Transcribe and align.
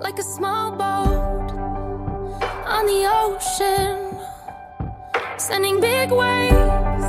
like 0.00 0.18
a 0.18 0.22
small 0.22 0.70
boat 0.70 1.50
on 2.66 2.86
the 2.86 3.02
ocean, 3.24 4.16
sending 5.36 5.80
big 5.80 6.10
waves 6.10 7.08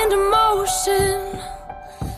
into 0.00 0.16
motion, 0.30 1.40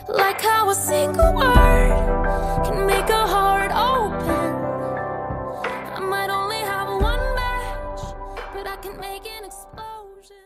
like 0.07 0.41
how 0.41 0.69
a 0.69 0.73
single 0.73 1.33
word 1.33 2.65
can 2.65 2.85
make 2.85 3.09
a 3.09 3.25
heart 3.27 3.71
open. 3.71 4.53
I 5.95 5.99
might 5.99 6.29
only 6.29 6.61
have 6.61 6.87
one 6.87 7.33
match, 7.35 8.01
but 8.53 8.67
I 8.67 8.77
can 8.81 8.99
make 8.99 9.25
an 9.37 9.43
explosion. 9.45 10.45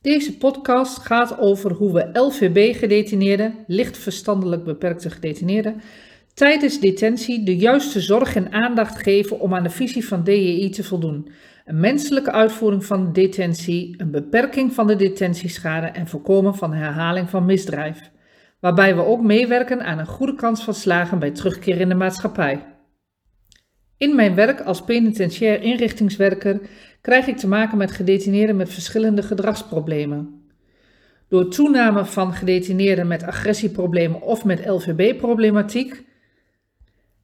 Deze 0.00 0.36
podcast 0.36 0.98
gaat 0.98 1.38
over 1.38 1.72
hoe 1.72 1.92
we 1.92 2.10
LVB-gedetineerden, 2.12 3.64
licht 3.66 3.98
verstandelijk 3.98 4.64
beperkte 4.64 5.10
gedetineerden, 5.10 5.82
tijdens 6.34 6.80
detentie 6.80 7.44
de 7.44 7.56
juiste 7.56 8.00
zorg 8.00 8.36
en 8.36 8.52
aandacht 8.52 9.02
geven 9.02 9.40
om 9.40 9.54
aan 9.54 9.62
de 9.62 9.70
visie 9.70 10.06
van 10.06 10.24
DJI 10.24 10.70
te 10.70 10.84
voldoen. 10.84 11.28
Een 11.64 11.80
menselijke 11.80 12.32
uitvoering 12.32 12.84
van 12.84 13.12
detentie, 13.12 13.94
een 13.96 14.10
beperking 14.10 14.72
van 14.72 14.86
de 14.86 14.96
detentieschade 14.96 15.86
en 15.86 16.06
voorkomen 16.06 16.54
van 16.54 16.72
herhaling 16.72 17.30
van 17.30 17.44
misdrijf. 17.44 18.10
Waarbij 18.60 18.96
we 18.96 19.04
ook 19.04 19.22
meewerken 19.22 19.84
aan 19.84 19.98
een 19.98 20.06
goede 20.06 20.34
kans 20.34 20.64
van 20.64 20.74
slagen 20.74 21.18
bij 21.18 21.30
terugkeer 21.30 21.80
in 21.80 21.88
de 21.88 21.94
maatschappij. 21.94 22.64
In 23.96 24.14
mijn 24.14 24.34
werk 24.34 24.60
als 24.60 24.82
penitentiair 24.82 25.62
inrichtingswerker 25.62 26.60
krijg 27.00 27.26
ik 27.26 27.36
te 27.36 27.48
maken 27.48 27.78
met 27.78 27.92
gedetineerden 27.92 28.56
met 28.56 28.72
verschillende 28.72 29.22
gedragsproblemen. 29.22 30.42
Door 31.28 31.50
toename 31.50 32.04
van 32.04 32.32
gedetineerden 32.32 33.06
met 33.06 33.22
agressieproblemen 33.22 34.22
of 34.22 34.44
met 34.44 34.66
LVB-problematiek 34.66 36.04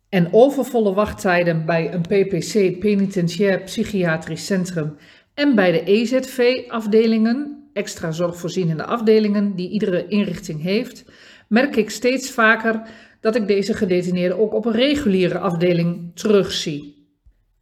en 0.08 0.32
overvolle 0.32 0.92
wachttijden 0.92 1.64
bij 1.64 1.92
een 1.92 2.00
PPC, 2.00 2.78
Penitentiair 2.78 3.60
Psychiatrisch 3.60 4.46
Centrum, 4.46 4.96
en 5.34 5.54
bij 5.54 5.72
de 5.72 5.84
EZV-afdelingen, 5.84 7.68
extra 7.72 8.10
zorgvoorzienende 8.10 8.84
afdelingen 8.84 9.54
die 9.54 9.70
iedere 9.70 10.06
inrichting 10.06 10.62
heeft, 10.62 11.04
merk 11.48 11.76
ik 11.76 11.90
steeds 11.90 12.30
vaker 12.30 12.82
dat 13.20 13.36
ik 13.36 13.46
deze 13.46 13.74
gedetineerden 13.74 14.38
ook 14.38 14.54
op 14.54 14.64
een 14.64 14.72
reguliere 14.72 15.38
afdeling 15.38 16.10
terugzie. 16.14 17.06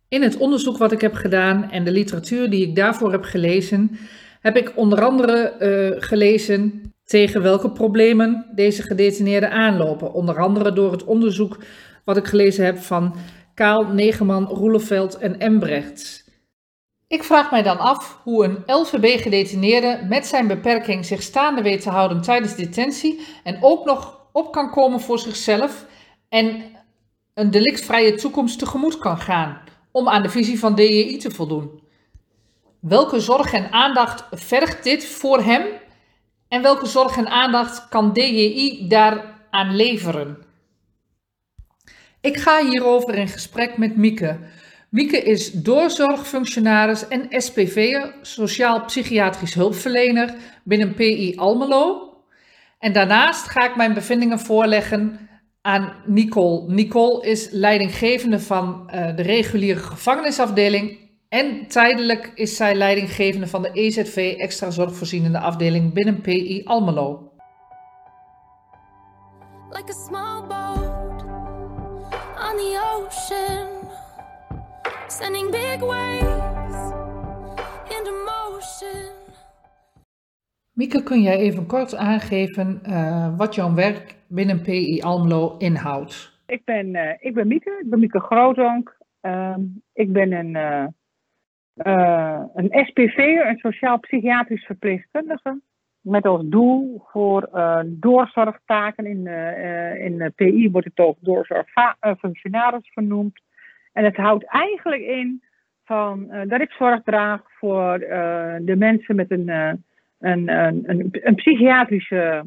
In 0.09 0.23
het 0.23 0.37
onderzoek 0.37 0.79
wat 0.79 0.93
ik 0.93 1.01
heb 1.01 1.15
gedaan 1.15 1.71
en 1.71 1.85
de 1.85 1.91
literatuur 1.91 2.51
die 2.51 2.69
ik 2.69 2.77
daarvoor 2.77 3.13
heb 3.13 3.23
gelezen, 3.23 3.99
heb 4.41 4.57
ik 4.57 4.73
onder 4.75 5.05
andere 5.05 5.33
eh, 5.33 6.03
gelezen 6.03 6.93
tegen 7.05 7.43
welke 7.43 7.71
problemen 7.71 8.47
deze 8.55 8.83
gedetineerden 8.83 9.51
aanlopen. 9.51 10.13
Onder 10.13 10.39
andere 10.39 10.73
door 10.73 10.93
het 10.93 11.05
onderzoek 11.05 11.59
wat 12.07 12.17
ik 12.17 12.27
gelezen 12.27 12.65
heb 12.65 12.79
van 12.79 13.15
Kaal, 13.55 13.85
Negeman, 13.85 14.45
Roeleveld 14.45 15.19
en 15.19 15.39
Embrecht. 15.39 16.25
Ik 17.09 17.25
vraag 17.25 17.51
mij 17.51 17.63
dan 17.63 17.79
af 17.79 18.21
hoe 18.23 18.45
een 18.45 18.63
LVB-gedetineerde 18.67 20.05
met 20.09 20.27
zijn 20.27 20.47
beperking 20.47 21.05
zich 21.05 21.23
staande 21.23 21.63
weet 21.63 21.81
te 21.81 21.91
houden 21.91 22.23
tijdens 22.23 22.57
detentie 22.57 23.27
en 23.45 23.59
ook 23.61 23.85
nog 23.85 24.29
op 24.33 24.53
kan 24.53 24.71
komen 24.71 25.01
voor 25.01 25.19
zichzelf 25.19 25.87
en 26.29 26.63
een 27.35 27.51
delictvrije 27.51 28.15
toekomst 28.15 28.59
tegemoet 28.59 28.99
kan 28.99 29.19
gaan 29.19 29.61
om 29.93 30.09
aan 30.09 30.23
de 30.23 30.29
visie 30.29 30.59
van 30.59 30.75
DJI 30.75 31.19
te 31.19 31.31
voldoen. 31.31 31.81
Welke 32.81 33.21
zorg 33.21 33.53
en 33.53 33.73
aandacht 33.73 34.25
vergt 34.31 34.85
dit 34.85 35.07
voor 35.07 35.41
hem 35.41 35.63
en 36.49 36.63
welke 36.63 36.87
zorg 36.87 37.17
en 37.17 37.29
aandacht 37.29 37.89
kan 37.89 38.13
DJI 38.13 38.89
daaraan 38.89 39.77
leveren? 39.77 40.46
Ik 42.27 42.37
ga 42.37 42.65
hierover 42.65 43.15
in 43.15 43.29
gesprek 43.29 43.77
met 43.77 43.97
Mieke. 43.97 44.39
Mieke 44.91 45.23
is 45.23 45.53
doorzorgfunctionaris 45.53 47.09
en 47.09 47.27
SPV'er, 47.31 48.15
sociaal-psychiatrisch 48.23 49.55
hulpverlener 49.55 50.35
binnen 50.65 50.95
PI 50.95 51.37
Almelo. 51.37 52.15
En 52.79 52.93
daarnaast 52.93 53.49
ga 53.49 53.69
ik 53.69 53.77
mijn 53.77 53.95
bevindingen 53.95 54.39
voorleggen 54.39 55.29
aan 55.63 55.93
Nicole. 56.07 56.73
Nicole 56.73 57.27
is 57.27 57.49
leidinggevende 57.51 58.41
van 58.41 58.91
uh, 58.95 59.17
de 59.17 59.23
reguliere 59.23 59.81
gevangenisafdeling 59.81 60.99
en 61.29 61.67
tijdelijk 61.67 62.33
is 62.35 62.57
zij 62.57 62.75
leidinggevende 62.75 63.47
van 63.47 63.63
de 63.63 63.71
EZV 63.73 64.35
extra 64.39 64.71
zorgvoorzienende 64.71 65.39
afdeling 65.39 65.93
binnen 65.93 66.21
PI 66.21 66.63
Almelo. 66.65 67.31
like 69.73 69.91
a 69.91 69.95
small 69.95 70.43
boat 70.47 71.16
on 72.57 72.63
the 72.63 72.77
ocean, 72.97 73.69
sending 75.09 75.51
big 75.51 75.81
waves 75.83 76.77
into 77.97 78.13
motion. 78.25 79.13
Mieke, 80.73 81.03
kun 81.03 81.23
jij 81.23 81.37
even 81.37 81.67
kort 81.67 81.97
aangeven 81.97 82.81
uh, 82.89 83.37
wat 83.37 83.55
jouw 83.55 83.75
werk 83.75 84.15
binnen 84.27 84.63
PI 84.63 85.01
Almelo 85.03 85.57
inhoudt? 85.59 86.41
Ik 86.47 86.65
ben, 86.65 86.95
uh, 86.95 87.11
ik 87.19 87.35
ben 87.35 87.47
Mieke, 87.47 87.79
ik 87.83 87.91
ben 87.91 87.99
Mieke 87.99 88.21
Grootdonk. 88.21 88.97
Uh, 89.23 89.57
ik 89.93 90.13
ben 90.13 90.33
een, 90.33 90.55
uh, 91.75 92.43
een 92.55 92.87
SPV, 92.87 93.17
een 93.19 93.59
sociaal-psychiatrisch 93.59 94.65
verpleegkundige. 94.65 95.61
Met 96.09 96.27
als 96.27 96.43
doel 96.45 97.05
voor 97.11 97.49
doorzorgtaken. 97.87 99.07
In, 99.07 99.27
in 100.01 100.19
de 100.19 100.33
PI 100.35 100.71
wordt 100.71 100.87
het 100.87 100.99
ook 100.99 101.17
doorzorgfunctionaris 101.21 102.91
vernoemd. 102.93 103.41
En 103.93 104.05
het 104.05 104.17
houdt 104.17 104.45
eigenlijk 104.45 105.03
in 105.03 105.43
van, 105.85 106.29
dat 106.49 106.61
ik 106.61 106.71
zorg 106.71 107.03
draag 107.03 107.41
voor 107.59 107.99
de 108.61 108.75
mensen 108.79 109.17
met 109.17 109.31
een, 109.31 109.49
een, 110.19 110.49
een, 110.49 111.09
een 111.11 111.35
psychiatrische 111.35 112.47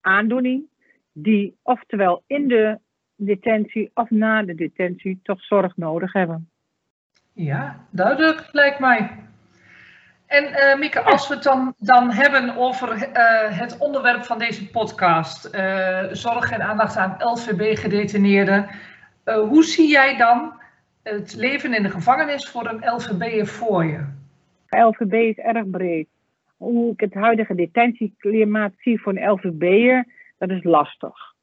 aandoening 0.00 0.64
die 1.12 1.56
oftewel 1.62 2.22
in 2.26 2.48
de 2.48 2.78
detentie 3.16 3.90
of 3.94 4.10
na 4.10 4.42
de 4.42 4.54
detentie 4.54 5.20
toch 5.22 5.42
zorg 5.42 5.76
nodig 5.76 6.12
hebben. 6.12 6.50
Ja, 7.32 7.86
duidelijk 7.90 8.48
lijkt 8.52 8.78
mij. 8.78 9.10
En 10.32 10.44
uh, 10.44 10.78
Mieke, 10.78 11.00
als 11.00 11.28
we 11.28 11.34
het 11.34 11.42
dan, 11.42 11.74
dan 11.78 12.10
hebben 12.10 12.56
over 12.56 12.88
uh, 12.94 13.58
het 13.58 13.78
onderwerp 13.78 14.22
van 14.22 14.38
deze 14.38 14.70
podcast, 14.70 15.54
uh, 15.54 16.04
zorg 16.12 16.50
en 16.50 16.62
aandacht 16.62 16.96
aan 16.96 17.16
LVB-gedetineerden, 17.18 18.68
hoe 19.24 19.64
zie 19.64 19.88
jij 19.88 20.16
dan 20.16 20.52
het 21.02 21.34
leven 21.34 21.74
in 21.74 21.82
de 21.82 21.90
gevangenis 21.90 22.48
voor 22.48 22.66
een 22.66 22.94
LVB'er 22.94 23.46
voor 23.46 23.84
je? 23.84 24.04
LVB 24.68 25.12
is 25.12 25.36
erg 25.36 25.70
breed. 25.70 26.08
Hoe 26.56 26.92
ik 26.92 27.00
het 27.00 27.14
huidige 27.14 27.54
detentieklimaat 27.54 28.72
zie 28.78 29.00
voor 29.00 29.16
een 29.16 29.30
LVB'er, 29.30 30.06
dat 30.38 30.50
is 30.50 30.64
lastig. 30.64 31.34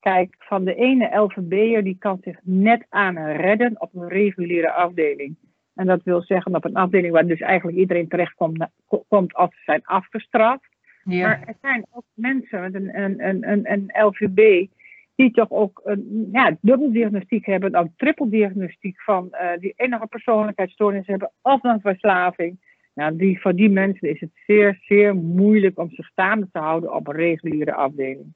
Kijk, 0.00 0.34
van 0.38 0.64
de 0.64 0.74
ene 0.74 1.16
LVB'er 1.16 1.84
die 1.84 1.96
kan 1.98 2.18
zich 2.22 2.38
net 2.42 2.86
aan 2.88 3.18
redden 3.18 3.80
op 3.80 3.94
een 3.94 4.08
reguliere 4.08 4.72
afdeling. 4.72 5.36
En 5.78 5.86
dat 5.86 6.02
wil 6.02 6.22
zeggen 6.22 6.54
op 6.54 6.64
een 6.64 6.74
afdeling 6.74 7.12
waar 7.12 7.26
dus 7.26 7.40
eigenlijk 7.40 7.78
iedereen 7.78 8.08
terechtkomt 8.08 8.66
komt 9.08 9.34
als 9.34 9.50
ze 9.50 9.60
zijn 9.64 9.84
afgestraft. 9.84 10.68
Ja. 11.04 11.26
Maar 11.26 11.42
er 11.46 11.56
zijn 11.60 11.86
ook 11.90 12.04
mensen 12.14 12.60
met 12.60 12.74
een, 12.74 12.98
een, 12.98 13.48
een, 13.48 13.72
een 13.72 13.90
LVB 14.04 14.66
die 15.14 15.30
toch 15.30 15.50
ook 15.50 15.80
een 15.84 16.28
ja, 16.32 16.56
dubbeldiagnostiek 16.60 17.46
hebben, 17.46 17.78
of 17.78 17.86
trippeldiagnostiek 17.96 19.02
van 19.02 19.28
uh, 19.30 19.50
die 19.58 19.72
enige 19.76 20.06
persoonlijkheidsstoornis 20.06 21.06
hebben 21.06 21.30
of 21.42 21.64
een 21.64 21.80
verslaving. 21.80 22.60
Nou, 22.94 23.16
die, 23.16 23.40
voor 23.40 23.54
die 23.54 23.70
mensen 23.70 24.08
is 24.08 24.20
het 24.20 24.30
zeer, 24.46 24.78
zeer 24.80 25.16
moeilijk 25.16 25.78
om 25.78 25.90
zich 25.90 26.06
staande 26.06 26.48
te 26.52 26.58
houden 26.58 26.94
op 26.94 27.08
een 27.08 27.14
reguliere 27.14 27.74
afdeling. 27.74 28.34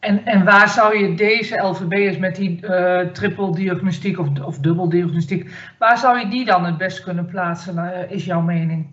En, 0.00 0.24
en 0.24 0.44
waar 0.44 0.68
zou 0.68 0.98
je 0.98 1.14
deze 1.14 1.62
LVB'ers 1.62 2.18
met 2.18 2.36
die 2.36 2.58
uh, 2.62 3.00
trippeldiagnostiek 3.00 4.18
of, 4.18 4.44
of 4.44 4.58
dubbeldiagnostiek, 4.58 5.72
waar 5.78 5.98
zou 5.98 6.18
je 6.18 6.28
die 6.28 6.44
dan 6.44 6.64
het 6.64 6.76
best 6.76 7.02
kunnen 7.02 7.26
plaatsen, 7.26 7.74
uh, 7.74 8.10
is 8.10 8.24
jouw 8.24 8.40
mening? 8.40 8.86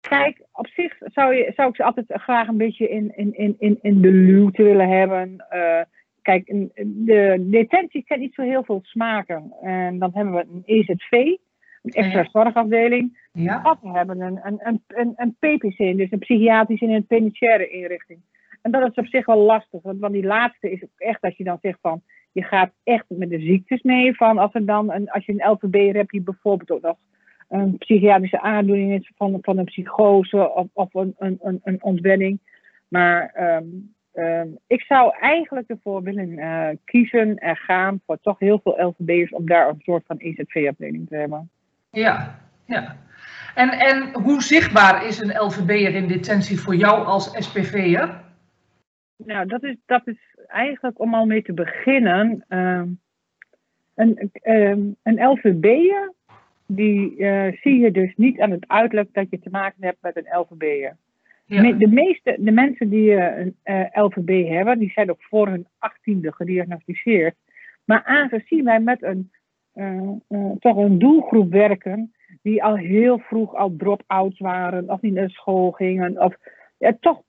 Kijk, 0.00 0.42
op 0.52 0.66
zich 0.66 0.96
zou, 1.00 1.34
je, 1.34 1.52
zou 1.56 1.68
ik 1.68 1.76
ze 1.76 1.84
altijd 1.84 2.06
graag 2.08 2.48
een 2.48 2.56
beetje 2.56 2.88
in, 2.88 3.16
in, 3.16 3.54
in, 3.58 3.78
in 3.82 4.00
de 4.00 4.10
luwte 4.10 4.62
willen 4.62 4.88
hebben. 4.88 5.46
Uh, 5.54 5.80
kijk, 6.22 6.46
de 6.84 7.46
detentie 7.50 8.04
kent 8.04 8.20
niet 8.20 8.34
zo 8.34 8.42
heel 8.42 8.64
veel 8.64 8.80
smaken. 8.82 9.52
En 9.62 9.98
dan 9.98 10.10
hebben 10.14 10.34
we 10.34 10.46
een 10.52 10.62
EZV, 10.64 11.10
een 11.12 11.90
extra 11.90 12.20
ja. 12.20 12.28
zorgafdeling. 12.32 13.28
Ja. 13.32 13.60
Of 13.64 13.80
we 13.80 13.98
hebben 13.98 14.20
een, 14.20 14.40
een, 14.42 14.60
een, 14.62 14.82
een, 14.86 15.12
een 15.16 15.36
PPC, 15.38 15.96
dus 15.96 16.10
een 16.10 16.18
psychiatrische 16.18 16.86
en 16.86 16.92
een 16.92 17.06
penitentiaire 17.06 17.68
inrichting. 17.68 18.20
En 18.66 18.72
dat 18.72 18.90
is 18.90 18.94
op 18.94 19.06
zich 19.06 19.26
wel 19.26 19.38
lastig, 19.38 19.82
want, 19.82 20.00
want 20.00 20.12
die 20.12 20.26
laatste 20.26 20.70
is 20.70 20.82
ook 20.82 20.90
echt 20.96 21.20
als 21.20 21.36
je 21.36 21.44
dan 21.44 21.58
zegt 21.62 21.78
van, 21.80 22.02
je 22.32 22.42
gaat 22.42 22.70
echt 22.84 23.04
met 23.08 23.30
de 23.30 23.40
ziektes 23.40 23.82
mee. 23.82 24.16
Van 24.16 24.38
als, 24.38 24.54
er 24.54 24.66
dan 24.66 24.92
een, 24.92 25.10
als 25.10 25.24
je 25.24 25.32
een 25.32 25.50
LVB 25.50 25.92
hebt, 25.92 26.12
je 26.12 26.20
bijvoorbeeld 26.20 26.70
ook 26.70 26.82
nog 26.82 26.96
een 27.48 27.78
psychiatrische 27.78 28.40
aandoening 28.40 28.92
is 28.92 29.12
van, 29.16 29.38
van 29.40 29.58
een 29.58 29.64
psychose 29.64 30.54
of, 30.54 30.66
of 30.72 30.94
een, 30.94 31.14
een, 31.18 31.60
een 31.62 31.82
ontwenning. 31.82 32.38
Maar 32.88 33.34
um, 33.56 33.94
ehm, 34.12 34.48
ik 34.66 34.82
zou 34.82 35.14
eigenlijk 35.20 35.68
ervoor 35.68 36.02
willen 36.02 36.38
eh, 36.38 36.76
kiezen 36.84 37.36
en 37.36 37.56
gaan 37.56 38.00
voor 38.06 38.18
toch 38.20 38.38
heel 38.38 38.60
veel 38.62 38.86
LVB'ers 38.86 39.32
om 39.32 39.46
daar 39.46 39.68
een 39.68 39.80
soort 39.82 40.04
van 40.06 40.20
IZV-afdeling 40.20 41.08
te 41.08 41.16
hebben. 41.16 41.50
Ja, 41.90 42.38
ja. 42.64 42.96
En, 43.54 43.68
en 43.70 44.22
hoe 44.22 44.42
zichtbaar 44.42 45.06
is 45.06 45.20
een 45.20 45.38
LVB'er 45.38 45.94
in 45.94 46.06
detentie 46.06 46.60
voor 46.60 46.74
jou 46.74 47.04
als 47.04 47.30
SPV'er? 47.32 48.24
Nou, 49.16 49.46
dat 49.46 49.62
is, 49.62 49.76
dat 49.86 50.06
is 50.06 50.36
eigenlijk 50.46 51.00
om 51.00 51.14
al 51.14 51.26
mee 51.26 51.42
te 51.42 51.52
beginnen. 51.52 52.44
ehm, 52.48 52.88
een, 53.94 54.30
ehm, 54.32 54.80
een 55.02 55.24
LVB'er, 55.28 56.12
die 56.66 57.16
eh, 57.16 57.60
zie 57.60 57.78
je 57.80 57.90
dus 57.90 58.12
niet 58.16 58.40
aan 58.40 58.50
het 58.50 58.68
uiterlijk 58.68 59.14
dat 59.14 59.26
je 59.30 59.38
te 59.38 59.50
maken 59.50 59.84
hebt 59.84 60.02
met 60.02 60.16
een 60.16 60.38
LVB'er. 60.38 60.96
Me- 61.62 61.76
De 61.76 61.88
meeste 61.88 62.36
de 62.38 62.50
mensen 62.50 62.88
die 62.88 63.14
eh, 63.14 63.38
een 63.38 63.56
eh, 63.62 64.02
LVB 64.04 64.48
hebben, 64.48 64.78
die 64.78 64.90
zijn 64.90 65.10
ook 65.10 65.22
voor 65.22 65.48
hun 65.48 65.66
achttiende 65.78 66.32
gediagnosticeerd. 66.32 67.34
Maar 67.84 68.02
aangezien 68.04 68.64
wij 68.64 68.80
met 68.80 69.02
een, 69.02 69.30
toch 70.58 70.76
een 70.76 70.98
doelgroep 70.98 71.50
werken, 71.50 72.12
die 72.42 72.64
al 72.64 72.76
heel 72.76 73.18
vroeg 73.18 73.54
al 73.54 73.76
drop-outs 73.76 74.38
waren, 74.38 74.90
of 74.90 75.00
niet 75.00 75.12
naar 75.14 75.30
school 75.30 75.70
gingen, 75.70 76.22
of 76.22 76.36
ja, 76.78 76.96
toch, 77.00 77.22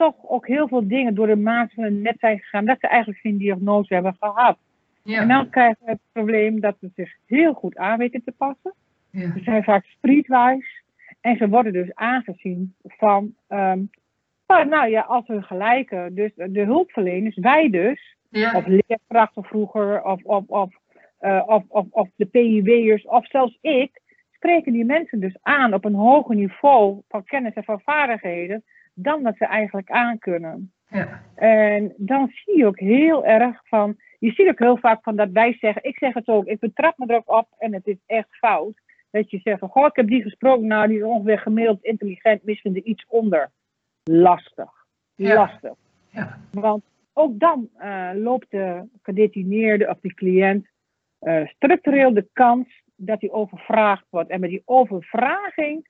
toch, 0.00 0.14
ook 0.28 0.46
heel 0.46 0.68
veel 0.68 0.88
dingen 0.88 1.14
door 1.14 1.26
de 1.26 1.36
maat 1.36 1.72
van 1.72 1.84
hun 1.84 2.02
net 2.02 2.16
zijn 2.18 2.38
gegaan, 2.38 2.64
dat 2.64 2.80
ze 2.80 2.88
eigenlijk 2.88 3.20
geen 3.20 3.38
diagnose 3.38 3.94
hebben 3.94 4.16
gehad. 4.20 4.58
ja. 5.02 5.20
En 5.20 5.28
dan 5.28 5.50
krijgen 5.50 5.76
we 5.84 5.90
het 5.90 6.00
probleem 6.12 6.60
dat 6.60 6.76
ze 6.80 6.90
zich 6.94 7.16
heel 7.26 7.52
goed 7.52 7.76
aan 7.76 7.98
weten 7.98 8.24
te 8.24 8.32
passen. 8.32 8.74
ja. 9.10 9.32
Ze 9.32 9.42
zijn 9.42 9.64
vaak 9.64 9.84
streetwise. 9.84 10.82
En 11.20 11.36
ze 11.36 11.48
worden 11.48 11.72
dus 11.72 11.94
aangezien 11.94 12.74
van, 12.82 13.34
van, 14.46 14.68
nou 14.68 14.88
ja, 14.88 15.00
als 15.00 15.26
hun 15.26 15.42
gelijken. 15.42 16.14
Dus 16.14 16.30
de 16.34 16.64
hulpverleners, 16.64 17.36
wij 17.36 17.70
dus, 17.70 18.16
ja. 18.30 18.56
of 18.56 18.66
leerkrachten 18.66 19.44
vroeger, 19.44 20.02
of, 20.02 20.22
of, 20.24 20.44
of, 20.46 20.70
eh, 21.18 21.42
of, 21.46 21.62
of, 21.68 21.86
of 21.90 22.08
de 22.16 22.26
PIW'ers, 22.26 23.06
of 23.06 23.26
zelfs 23.26 23.58
ik, 23.60 24.00
spreken 24.32 24.72
die 24.72 24.84
mensen 24.84 25.20
dus 25.20 25.36
aan 25.42 25.74
op 25.74 25.84
een 25.84 25.94
hoger 25.94 26.34
niveau 26.34 27.00
van 27.08 27.24
kennis 27.24 27.54
en 27.54 27.64
van 27.64 27.80
vaardigheden, 27.80 28.62
dan 29.02 29.22
dat 29.22 29.36
ze 29.36 29.44
eigenlijk 29.44 29.90
aankunnen. 29.90 30.72
ja. 30.88 31.22
En 31.34 31.94
dan 31.96 32.30
zie 32.32 32.56
je 32.56 32.66
ook 32.66 32.78
heel 32.78 33.26
erg 33.26 33.60
van. 33.64 33.96
Je 34.18 34.30
ziet 34.30 34.48
ook 34.48 34.58
heel 34.58 34.76
vaak 34.76 35.02
van 35.02 35.16
dat 35.16 35.30
wij 35.30 35.56
zeggen. 35.60 35.84
Ik 35.84 35.98
zeg 35.98 36.14
het 36.14 36.28
ook, 36.28 36.46
ik 36.46 36.58
betrap 36.58 36.98
me 36.98 37.04
erop 37.08 37.28
op 37.28 37.48
en 37.58 37.74
het 37.74 37.86
is 37.86 37.98
echt 38.06 38.28
fout. 38.30 38.80
Dat 39.10 39.30
je 39.30 39.38
zegt 39.38 39.58
van, 39.58 39.68
goh, 39.68 39.86
ik 39.86 39.96
heb 39.96 40.06
die 40.06 40.22
gesproken, 40.22 40.66
nou, 40.66 40.88
die 40.88 40.96
is 40.96 41.02
ongeveer 41.02 41.38
gemiddeld 41.38 41.82
intelligent, 41.82 42.44
misschien 42.44 42.76
er 42.76 42.82
iets 42.82 43.04
onder. 43.08 43.50
Lastig. 44.02 44.70
Ja. 45.14 45.34
Lastig. 45.34 45.74
Ja. 46.10 46.38
Want 46.50 46.84
ook 47.12 47.38
dan 47.38 47.68
eh, 47.76 48.10
loopt 48.14 48.50
de 48.50 48.88
gedetineerde 49.02 49.88
of 49.88 50.00
die 50.00 50.14
cliënt 50.14 50.66
eh, 51.18 51.46
structureel 51.46 52.14
de 52.14 52.28
kans 52.32 52.82
dat 52.96 53.20
hij 53.20 53.30
overvraagd 53.30 54.04
wordt. 54.10 54.30
En 54.30 54.40
met 54.40 54.50
die 54.50 54.62
overvraging, 54.64 55.86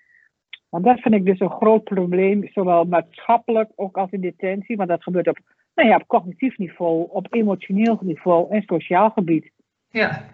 want 0.71 0.85
dat 0.85 1.01
vind 1.01 1.15
ik 1.15 1.25
dus 1.25 1.41
een 1.41 1.51
groot 1.51 1.85
probleem, 1.85 2.49
zowel 2.53 2.85
maatschappelijk 2.85 3.71
ook 3.75 3.97
als 3.97 4.11
in 4.11 4.21
detentie, 4.21 4.77
want 4.77 4.89
dat 4.89 5.03
gebeurt 5.03 5.29
op, 5.29 5.39
nou 5.75 5.89
ja, 5.89 5.97
op 5.97 6.07
cognitief 6.07 6.59
niveau, 6.59 7.07
op 7.11 7.27
emotioneel 7.31 7.99
niveau 8.01 8.51
en 8.51 8.63
sociaal 8.63 9.11
gebied. 9.11 9.51
Ja. 9.89 10.25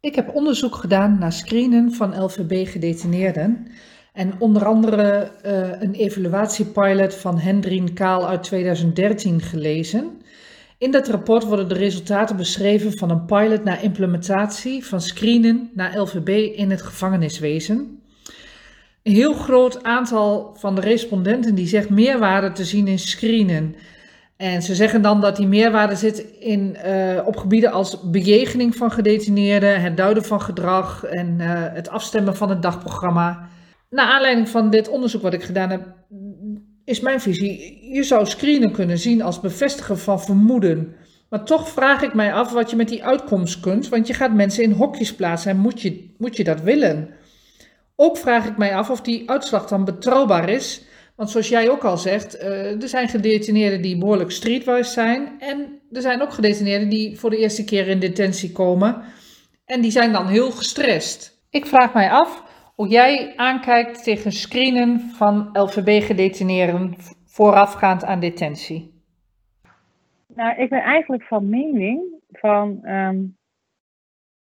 Ik 0.00 0.14
heb 0.14 0.34
onderzoek 0.34 0.74
gedaan 0.74 1.18
naar 1.18 1.32
screenen 1.32 1.92
van 1.92 2.22
LVB-gedetineerden. 2.22 3.66
En 4.12 4.32
onder 4.38 4.64
andere 4.64 5.30
eh, 5.42 5.80
een 5.80 5.94
evaluatiepilot 5.94 7.14
van 7.14 7.38
Hendrien 7.38 7.94
Kaal 7.94 8.28
uit 8.28 8.42
2013 8.42 9.40
gelezen. 9.40 10.22
In 10.78 10.90
dat 10.90 11.08
rapport 11.08 11.44
worden 11.44 11.68
de 11.68 11.74
resultaten 11.74 12.36
beschreven 12.36 12.98
van 12.98 13.10
een 13.10 13.24
pilot 13.24 13.64
naar 13.64 13.82
implementatie 13.82 14.84
van 14.84 15.00
screenen 15.00 15.70
naar 15.74 15.98
LVB 15.98 16.28
in 16.56 16.70
het 16.70 16.82
gevangeniswezen. 16.82 18.02
Een 19.08 19.14
heel 19.14 19.34
groot 19.34 19.82
aantal 19.82 20.54
van 20.58 20.74
de 20.74 20.80
respondenten 20.80 21.54
die 21.54 21.66
zegt 21.66 21.90
meerwaarde 21.90 22.52
te 22.52 22.64
zien 22.64 22.86
in 22.86 22.98
screenen. 22.98 23.74
En 24.36 24.62
ze 24.62 24.74
zeggen 24.74 25.02
dan 25.02 25.20
dat 25.20 25.36
die 25.36 25.46
meerwaarde 25.46 25.96
zit 25.96 26.18
in, 26.38 26.76
eh, 26.76 27.26
op 27.26 27.36
gebieden 27.36 27.72
als 27.72 28.10
bejegening 28.10 28.76
van 28.76 28.90
gedetineerden, 28.90 29.80
het 29.80 29.96
duiden 29.96 30.24
van 30.24 30.40
gedrag 30.40 31.04
en 31.04 31.40
eh, 31.40 31.48
het 31.50 31.88
afstemmen 31.88 32.36
van 32.36 32.48
het 32.48 32.62
dagprogramma. 32.62 33.48
Naar 33.90 34.06
aanleiding 34.06 34.48
van 34.48 34.70
dit 34.70 34.88
onderzoek 34.88 35.22
wat 35.22 35.34
ik 35.34 35.42
gedaan 35.42 35.70
heb, 35.70 35.86
is 36.84 37.00
mijn 37.00 37.20
visie, 37.20 37.78
je 37.94 38.02
zou 38.02 38.26
screenen 38.26 38.72
kunnen 38.72 38.98
zien 38.98 39.22
als 39.22 39.40
bevestigen 39.40 39.98
van 39.98 40.20
vermoeden. 40.20 40.94
Maar 41.30 41.44
toch 41.44 41.68
vraag 41.68 42.02
ik 42.02 42.14
mij 42.14 42.32
af 42.32 42.52
wat 42.52 42.70
je 42.70 42.76
met 42.76 42.88
die 42.88 43.04
uitkomst 43.04 43.60
kunt, 43.60 43.88
want 43.88 44.06
je 44.06 44.14
gaat 44.14 44.34
mensen 44.34 44.62
in 44.62 44.72
hokjes 44.72 45.14
plaatsen 45.14 45.50
en 45.50 45.58
moet 45.58 45.80
je, 45.82 46.14
moet 46.18 46.36
je 46.36 46.44
dat 46.44 46.60
willen? 46.60 47.08
Ook 48.00 48.16
vraag 48.16 48.46
ik 48.46 48.56
mij 48.56 48.76
af 48.76 48.90
of 48.90 49.00
die 49.00 49.30
uitslag 49.30 49.66
dan 49.68 49.84
betrouwbaar 49.84 50.48
is. 50.48 50.86
Want 51.16 51.30
zoals 51.30 51.48
jij 51.48 51.70
ook 51.70 51.84
al 51.84 51.96
zegt, 51.96 52.36
eh, 52.36 52.82
er 52.82 52.88
zijn 52.88 53.08
gedetineerden 53.08 53.82
die 53.82 53.98
behoorlijk 53.98 54.30
streetwise 54.30 54.90
zijn. 54.90 55.40
En 55.40 55.80
er 55.92 56.00
zijn 56.00 56.22
ook 56.22 56.32
gedetineerden 56.32 56.88
die 56.88 57.18
voor 57.18 57.30
de 57.30 57.36
eerste 57.36 57.64
keer 57.64 57.88
in 57.88 57.98
detentie 57.98 58.52
komen. 58.52 59.02
En 59.64 59.80
die 59.80 59.90
zijn 59.90 60.12
dan 60.12 60.26
heel 60.26 60.50
gestrest. 60.50 61.46
Ik 61.50 61.66
vraag 61.66 61.94
mij 61.94 62.10
af 62.10 62.44
hoe 62.74 62.88
jij 62.88 63.32
aankijkt 63.36 64.04
tegen 64.04 64.32
screenen 64.32 65.00
van 65.00 65.48
LVB-gedetineerden 65.52 66.94
voorafgaand 67.24 68.04
aan 68.04 68.20
detentie. 68.20 69.02
Nou, 70.34 70.60
ik 70.60 70.68
ben 70.68 70.82
eigenlijk 70.82 71.22
van 71.22 71.48
mening 71.48 72.00
van, 72.32 72.78
ehm, 72.82 73.16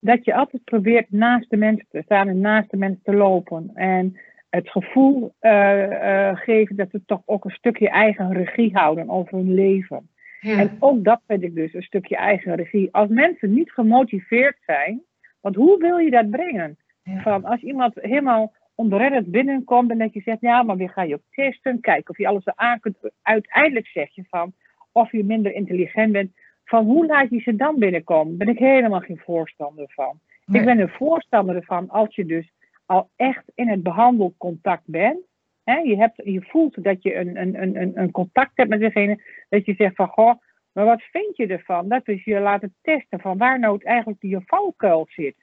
dat 0.00 0.24
je 0.24 0.34
altijd 0.34 0.64
probeert 0.64 1.10
naast 1.10 1.50
de 1.50 1.56
mensen 1.56 1.86
te 1.90 2.02
staan 2.04 2.28
en 2.28 2.40
naast 2.40 2.70
de 2.70 2.76
mensen 2.76 3.02
te 3.02 3.14
lopen. 3.14 3.70
En 3.74 4.18
het 4.50 4.70
gevoel 4.70 5.34
eh, 5.38 6.28
eh, 6.28 6.36
geven 6.36 6.76
dat 6.76 6.90
ze 6.90 7.04
toch 7.06 7.22
ook 7.24 7.44
een 7.44 7.50
stukje 7.50 7.88
eigen 7.88 8.32
regie 8.32 8.70
houden 8.72 9.08
over 9.08 9.38
hun 9.38 9.54
leven. 9.54 10.08
En 10.40 10.76
ook 10.78 11.04
dat 11.04 11.20
vind 11.26 11.42
ik 11.42 11.54
dus 11.54 11.74
een 11.74 11.82
stukje 11.82 12.16
eigen 12.16 12.54
regie. 12.54 12.88
Als 12.92 13.08
mensen 13.08 13.54
niet 13.54 13.72
gemotiveerd 13.72 14.56
zijn, 14.66 15.02
want 15.40 15.54
hoe 15.54 15.78
wil 15.78 15.96
je 15.96 16.10
dat 16.10 16.30
brengen? 16.30 16.78
Ja. 17.02 17.22
Van 17.22 17.44
als 17.44 17.60
iemand 17.60 17.94
helemaal 17.94 18.52
onberedderd 18.74 19.30
binnenkomt 19.30 19.90
en 19.90 19.98
dat 19.98 20.12
je 20.12 20.20
zegt, 20.20 20.40
ja, 20.40 20.62
maar 20.62 20.76
weer 20.76 20.90
ga 20.90 21.02
je 21.02 21.14
ook 21.14 21.22
testen, 21.30 21.80
kijken 21.80 22.10
of 22.10 22.18
je 22.18 22.26
alles 22.26 22.46
aan 22.46 22.80
kunt. 22.80 22.96
Uiteindelijk 23.22 23.86
zeg 23.86 24.14
je 24.14 24.24
van, 24.28 24.52
of 24.92 25.12
je 25.12 25.24
minder 25.24 25.52
intelligent 25.52 26.12
bent, 26.12 26.32
van 26.68 26.84
hoe 26.84 27.06
laat 27.06 27.30
je 27.30 27.40
ze 27.40 27.56
dan 27.56 27.78
binnenkomen? 27.78 28.36
Ben 28.36 28.48
ik 28.48 28.58
helemaal 28.58 29.00
geen 29.00 29.18
voorstander 29.24 29.84
van. 29.88 30.18
Nee. 30.46 30.60
Ik 30.60 30.66
ben 30.66 30.78
er 30.78 30.90
voorstander 30.90 31.54
ervan 31.56 31.88
als 31.88 32.14
je 32.14 32.24
dus 32.26 32.52
al 32.86 33.10
echt 33.16 33.44
in 33.54 33.68
het 33.68 33.82
behandelcontact 33.82 34.82
bent. 34.86 35.18
Hè, 35.64 35.76
je, 35.78 35.96
hebt, 35.96 36.20
je 36.24 36.42
voelt 36.42 36.82
dat 36.84 37.02
je 37.02 37.14
een, 37.14 37.40
een, 37.40 37.62
een, 37.62 37.76
een- 37.80 37.98
een 38.00 38.10
contact 38.10 38.50
hebt 38.54 38.68
met 38.68 38.80
degene. 38.80 39.22
Dat 39.48 39.64
je 39.66 39.74
zegt 39.74 39.94
van, 39.94 40.08
goh, 40.08 40.34
maar 40.72 40.84
wat 40.84 41.02
vind 41.02 41.36
je 41.36 41.46
ervan? 41.46 41.88
Dat 41.88 42.04
we 42.04 42.20
je 42.24 42.40
laten 42.40 42.74
testen 42.82 43.20
van 43.20 43.38
waar 43.38 43.58
nou 43.58 43.74
het 43.74 43.84
eigenlijk 43.84 44.20
die 44.20 44.38
valkuil 44.46 45.06
zit. 45.10 45.34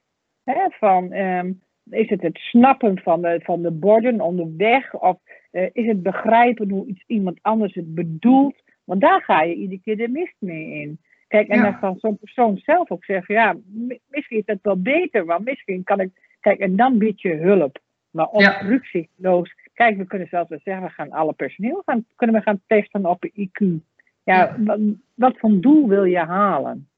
Hè, 0.43 0.69
van, 0.69 1.11
ehm, 1.11 1.51
is 1.89 2.09
het 2.09 2.21
het 2.21 2.37
snappen 2.37 2.99
van 2.99 3.21
de, 3.21 3.39
van 3.43 3.61
de 3.61 3.71
borden 3.71 4.21
onderweg? 4.21 4.93
Of 4.93 5.17
eh, 5.51 5.69
is 5.71 5.85
het 5.87 6.03
begrijpen 6.03 6.69
hoe 6.69 6.87
iets, 6.87 7.03
iemand 7.07 7.39
anders 7.41 7.73
het 7.75 7.93
bedoelt? 7.95 8.55
Want 8.83 9.01
daar 9.01 9.21
ga 9.21 9.41
je 9.43 9.55
iedere 9.55 9.81
keer 9.81 9.97
de 9.97 10.07
mist 10.07 10.35
mee 10.39 10.65
in. 10.81 10.99
Kijk, 11.35 11.47
en 11.47 11.57
Ja. 11.57 11.63
dan 11.63 11.79
kan 11.79 11.99
zo'n 11.99 12.17
persoon 12.17 12.57
zelf 12.57 12.91
ook 12.91 13.03
zeggen, 13.05 13.35
ja, 13.35 13.55
mi- 13.65 13.99
misschien 14.07 14.37
is 14.37 14.43
het 14.45 14.59
wel 14.61 14.81
beter, 14.81 15.25
want 15.25 15.45
misschien 15.45 15.83
kan 15.83 15.99
ik... 15.99 16.37
Kijk, 16.39 16.59
en 16.59 16.75
dan 16.75 16.97
bied 16.97 17.21
je 17.21 17.33
hulp. 17.35 17.79
Maar 18.11 18.27
Ja. 18.31 18.47
obstructieloos. 18.49 19.55
Kijk, 19.73 19.97
we 19.97 20.05
kunnen 20.05 20.27
zelfs 20.27 20.49
wel 20.49 20.59
zeggen, 20.63 20.83
we 20.83 20.89
gaan 20.89 21.11
alle 21.11 21.33
personeel 21.33 21.81
gaan, 21.85 22.05
kunnen 22.15 22.35
we 22.35 22.41
gaan 22.41 22.61
testen 22.67 23.05
op 23.05 23.25
IQ. 23.25 23.59
Ja, 23.63 23.81
Ja. 24.23 24.55
Wat, 24.59 24.79
wat 25.13 25.37
voor 25.37 25.59
doel 25.61 25.87
wil 25.87 26.03
je 26.03 26.17
halen? 26.19 26.89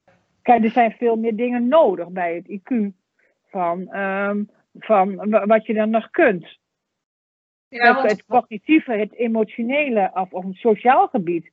Kijk, 0.41 0.63
er 0.63 0.69
zijn 0.69 0.91
veel 0.91 1.15
meer 1.15 1.35
dingen 1.35 1.67
nodig 1.67 2.09
bij 2.09 2.35
het 2.35 2.47
IQ 2.47 2.91
van, 3.49 3.91
ehm, 3.91 4.43
van 4.79 5.15
wa- 5.29 5.45
wat 5.45 5.65
je 5.65 5.73
dan 5.73 5.89
nog 5.89 6.09
kunt. 6.09 6.59
Ja, 7.67 7.85
het, 7.87 7.95
want- 7.95 8.11
het 8.11 8.25
cognitieve, 8.25 8.91
het 8.93 9.13
emotionele 9.13 10.11
of, 10.13 10.31
of 10.33 10.43
een 10.43 10.53
sociaal 10.53 11.07
gebied. 11.07 11.51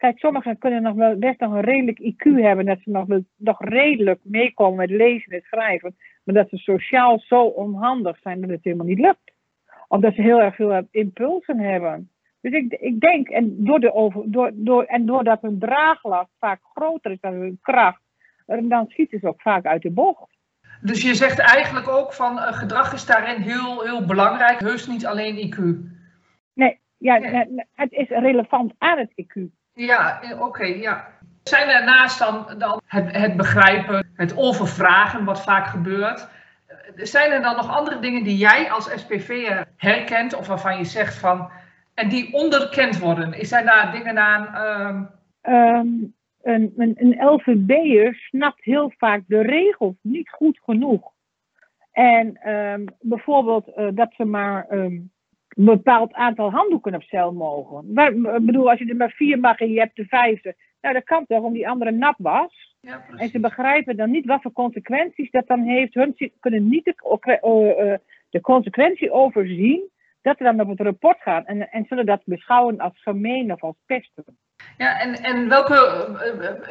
Kijk, 0.00 0.18
sommigen 0.18 0.58
kunnen 0.58 0.82
nog 0.82 0.94
wel 0.94 1.16
best 1.16 1.40
nog 1.40 1.52
een 1.52 1.60
redelijk 1.60 1.98
IQ 1.98 2.40
hebben, 2.42 2.66
dat 2.66 2.78
ze 2.82 2.90
nog, 2.90 3.06
wel- 3.06 3.24
nog 3.36 3.56
redelijk 3.60 4.20
meekomen 4.22 4.76
met 4.76 4.90
lezen 4.90 5.32
en 5.32 5.42
schrijven, 5.42 5.96
maar 6.24 6.34
dat 6.34 6.48
ze 6.48 6.56
sociaal 6.56 7.18
zo 7.18 7.42
onhandig 7.42 8.18
zijn 8.18 8.40
dat 8.40 8.50
het 8.50 8.64
helemaal 8.64 8.86
niet 8.86 8.98
lukt. 8.98 9.32
Of 9.88 10.00
dat 10.00 10.14
ze 10.14 10.22
heel 10.22 10.40
erg 10.40 10.54
veel 10.54 10.88
impulsen 10.90 11.58
hebben. 11.58 12.10
Dus 12.40 12.52
ik, 12.52 12.72
ik 12.72 13.00
denk, 13.00 13.28
en, 13.28 13.64
door 13.64 13.80
de 13.80 13.94
over, 13.94 14.22
door, 14.30 14.50
door, 14.54 14.84
en 14.84 15.06
doordat 15.06 15.40
hun 15.42 15.58
draaglast 15.58 16.30
vaak 16.38 16.60
groter 16.74 17.10
is 17.10 17.20
dan 17.20 17.32
hun 17.34 17.58
kracht, 17.62 18.02
dan 18.46 18.86
schieten 18.88 19.18
ze 19.18 19.28
ook 19.28 19.40
vaak 19.40 19.64
uit 19.66 19.82
de 19.82 19.90
bocht. 19.90 20.36
Dus 20.82 21.02
je 21.02 21.14
zegt 21.14 21.38
eigenlijk 21.38 21.88
ook 21.88 22.12
van 22.12 22.38
eh, 22.38 22.52
gedrag 22.52 22.92
is 22.92 23.06
daarin 23.06 23.40
heel, 23.42 23.82
heel 23.82 24.04
belangrijk, 24.06 24.60
heus 24.60 24.86
niet 24.86 25.06
alleen 25.06 25.36
IQ. 25.36 25.58
Nee, 26.54 26.78
ja, 26.96 27.16
Ja. 27.16 27.30
nee, 27.30 27.64
het 27.74 27.92
is 27.92 28.08
relevant 28.08 28.72
aan 28.78 28.98
het 28.98 29.10
IQ. 29.10 29.58
Ja, 29.86 30.20
oké, 30.38 30.64
ja. 30.64 31.08
Zijn 31.42 31.68
er 31.68 31.84
naast 31.84 32.18
dan, 32.18 32.46
dan 32.58 32.80
het, 32.86 33.16
het 33.16 33.36
begrijpen, 33.36 34.10
het 34.14 34.36
overvragen, 34.36 35.24
wat 35.24 35.42
vaak 35.42 35.66
gebeurt, 35.66 36.28
zijn 36.94 37.32
er 37.32 37.42
dan 37.42 37.56
nog 37.56 37.76
andere 37.76 37.98
dingen 37.98 38.24
die 38.24 38.36
jij 38.36 38.70
als 38.70 38.90
SPV 38.96 39.50
herkent 39.76 40.34
of 40.34 40.46
waarvan 40.46 40.76
je 40.76 40.84
zegt 40.84 41.18
van, 41.18 41.50
en 41.94 42.08
die 42.08 42.32
onderkend 42.32 42.98
worden? 42.98 43.32
Is 43.32 43.52
er 43.52 43.64
daar 43.64 43.92
dingen 43.92 44.18
aan? 44.18 44.46
Ehm, 44.54 45.04
ehm, 45.40 45.88
een, 46.42 46.72
een, 46.76 47.16
LVB'er 47.18 48.14
snapt 48.14 48.64
heel 48.64 48.92
vaak 48.98 49.22
de 49.26 49.42
regels 49.42 49.94
niet 50.02 50.30
goed 50.30 50.60
genoeg. 50.64 51.12
En 51.92 52.36
ehm, 52.36 52.84
bijvoorbeeld 53.00 53.68
uh, 53.76 53.88
dat 53.94 54.12
ze 54.16 54.24
maar 54.24 54.66
een 55.60 55.76
bepaald 55.76 56.12
aantal 56.12 56.50
handdoeken 56.50 56.94
op 56.94 57.02
cel 57.02 57.32
mogen. 57.32 57.90
Ik 58.36 58.46
bedoel, 58.46 58.70
als 58.70 58.78
je 58.78 58.88
er 58.88 58.96
maar 58.96 59.10
vier 59.10 59.38
mag 59.38 59.58
en 59.58 59.72
je 59.72 59.78
hebt 59.78 59.96
de 59.96 60.04
vijfde. 60.04 60.54
Nou, 60.80 60.94
dat 60.94 61.04
kan 61.04 61.26
toch, 61.26 61.42
om 61.42 61.52
die 61.52 61.68
andere 61.68 61.90
nat 61.90 62.14
was. 62.18 62.76
Ja, 62.80 63.04
en 63.16 63.28
ze 63.28 63.40
begrijpen 63.40 63.96
dan 63.96 64.10
niet 64.10 64.26
wat 64.26 64.42
voor 64.42 64.52
consequenties 64.52 65.30
dat 65.30 65.46
dan 65.46 65.60
heeft. 65.60 65.94
Hun 65.94 66.32
kunnen 66.40 66.68
niet 66.68 66.84
de, 66.84 66.94
uh, 67.80 67.94
de 68.30 68.40
consequentie 68.40 69.12
overzien 69.12 69.88
dat 70.22 70.36
ze 70.36 70.44
dan 70.44 70.60
op 70.60 70.68
het 70.68 70.80
rapport 70.80 71.20
gaan 71.20 71.46
en, 71.46 71.70
en 71.70 71.84
zullen 71.88 72.06
dat 72.06 72.20
beschouwen 72.24 72.78
als 72.78 73.02
gemeen 73.02 73.52
of 73.52 73.62
als 73.62 73.76
pesten. 73.86 74.24
Ja, 74.76 75.00
en, 75.00 75.14
en 75.14 75.48
welke, 75.48 75.74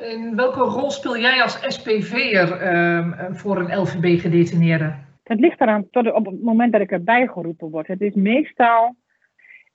in 0.01 0.36
welke 0.36 0.60
rol 0.60 0.91
speel 0.91 1.17
jij 1.17 1.41
als 1.41 1.60
SPV'er 1.62 2.74
uh, 2.74 3.25
voor 3.31 3.58
een 3.58 3.79
LVB-gedetineerde? 3.79 5.08
Het 5.29 5.39
ligt 5.39 5.62
eraan 5.62 5.89
tot 5.89 6.12
op 6.12 6.25
het 6.25 6.41
moment 6.41 6.71
dat 6.71 6.81
ik 6.81 6.91
erbij 6.91 7.27
geroepen 7.27 7.69
word. 7.69 7.88
Het 7.88 8.01
is 8.01 8.13
meestal, 8.13 8.95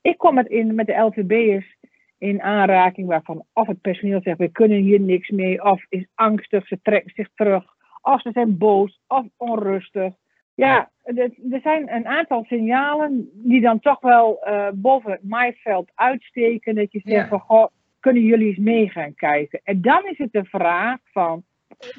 ik 0.01 0.19
kom 0.19 0.37
het 0.37 0.47
in 0.47 0.75
met 0.75 0.87
de 0.87 0.97
LVB'ers 0.97 1.77
in 2.19 2.43
aanraking 2.43 3.07
waarvan 3.07 3.45
of 3.53 3.67
het 3.67 3.81
personeel 3.81 4.21
zegt 4.23 4.39
we 4.39 4.49
kunnen 4.49 4.79
hier 4.79 5.01
niks 5.01 5.31
mee, 5.31 5.65
of 5.65 5.85
is 5.89 6.07
angstig, 6.15 6.67
ze 6.67 6.79
trekken 6.83 7.13
zich 7.15 7.29
terug, 7.35 7.65
of 8.03 8.21
ze 8.21 8.31
zijn 8.33 8.59
boos 8.59 9.01
of 9.07 9.27
onrustig. 9.37 10.15
Ja, 10.55 10.91
er 11.03 11.61
zijn 11.63 11.95
een 11.95 12.07
aantal 12.07 12.45
signalen 12.45 13.31
die 13.33 13.61
dan 13.61 13.81
toch 13.81 14.01
wel 14.01 14.47
uh, 14.47 14.69
boven 14.75 15.11
het 15.11 15.23
maaiveld 15.23 15.91
uitsteken. 15.95 16.75
Dat 16.75 16.93
je 16.93 17.01
zegt 17.05 17.29
van, 17.29 17.41
goh, 17.41 17.67
kunnen 18.01 18.23
jullie 18.23 18.49
eens 18.49 18.57
mee 18.57 18.89
gaan 18.89 19.15
kijken? 19.15 19.61
En 19.65 19.81
dan 19.81 20.07
is 20.07 20.19
het 20.19 20.33
de 20.33 20.45
vraag 20.45 20.99
van, 21.05 21.45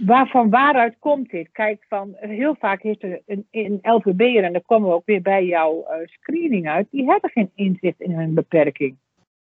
waar, 0.05 0.27
van 0.27 0.49
waaruit 0.49 0.95
komt 0.99 1.29
dit? 1.29 1.51
Kijk, 1.51 1.85
van, 1.89 2.13
heel 2.15 2.55
vaak 2.59 2.81
heeft 2.81 3.03
er 3.03 3.21
een, 3.25 3.47
een 3.51 3.79
LVB'er, 3.81 4.43
en 4.43 4.53
dan 4.53 4.61
komen 4.65 4.89
we 4.89 4.95
ook 4.95 5.05
weer 5.05 5.21
bij 5.21 5.45
jouw 5.45 5.85
uh, 5.89 6.07
screening 6.07 6.69
uit, 6.69 6.87
die 6.91 7.05
hebben 7.05 7.29
geen 7.29 7.51
inzicht 7.55 8.01
in 8.01 8.11
hun 8.11 8.33
beperking. 8.33 8.97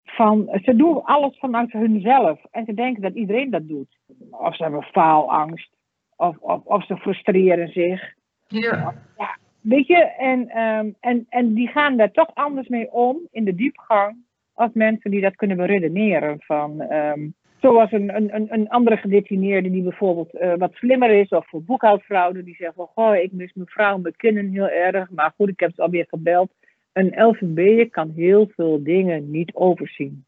Van, 0.04 0.60
ze 0.64 0.76
doen 0.76 1.04
alles 1.04 1.38
vanuit 1.40 1.72
hunzelf 1.72 2.40
en 2.52 2.66
ze 2.66 2.74
denken 2.74 3.02
dat 3.02 3.14
iedereen 3.14 3.50
dat 3.50 3.68
doet. 3.68 3.98
Of 4.30 4.56
ze 4.56 4.64
hebben 4.64 4.84
faalangst, 4.84 5.70
of, 6.16 6.38
of, 6.38 6.64
of 6.64 6.86
ze 6.86 6.98
frustreren 6.98 7.68
zich. 7.68 8.14
Ja. 8.48 8.94
ja 9.18 9.38
weet 9.62 9.88
je, 9.88 10.04
en, 10.04 10.60
um, 10.62 10.96
en, 11.00 11.26
en 11.30 11.54
die 11.54 11.68
gaan 11.68 11.98
daar 11.98 12.12
toch 12.12 12.32
anders 12.34 12.68
mee 12.68 12.92
om 12.92 13.18
in 13.32 13.46
de 13.46 13.56
diepgang 13.56 14.16
als 14.54 14.72
mensen 14.74 15.12
die 15.12 15.22
dat 15.22 15.36
kunnen 15.36 15.58
beredeneren. 15.58 16.36
Van, 16.40 16.82
um, 16.82 17.34
zoals 17.62 17.91
een, 17.91 18.15
een, 18.15 18.48
een 18.50 18.70
andere 18.70 18.98
gedetineerde 18.98 19.70
die 19.70 19.84
bijvoorbeeld 19.84 20.34
uh, 20.34 20.53
wat 20.58 20.74
slimmer 20.74 21.10
is, 21.10 21.30
of 21.30 21.48
voor 21.48 21.63
boekhoudfraude, 21.63 22.44
die 22.44 22.56
zegt 22.56 22.74
van, 22.75 22.89
goh, 22.94 23.15
ik 23.15 23.32
mis 23.32 23.53
mijn 23.53 23.68
vrouw 23.68 23.96
en 23.96 24.01
mijn 24.01 24.15
kinderen 24.15 24.51
heel 24.51 24.70
erg, 24.70 25.10
maar 25.10 25.34
goed, 25.36 25.50
ik 25.50 25.60
heb 25.60 25.72
ze 25.75 25.82
alweer 25.82 26.06
gebeld. 26.10 26.51
Een 26.94 27.13
LVB 27.15 27.89
kan 27.91 28.12
heel 28.15 28.51
veel 28.56 28.84
dingen 28.84 29.32
niet 29.32 29.53
overzien. 29.53 30.25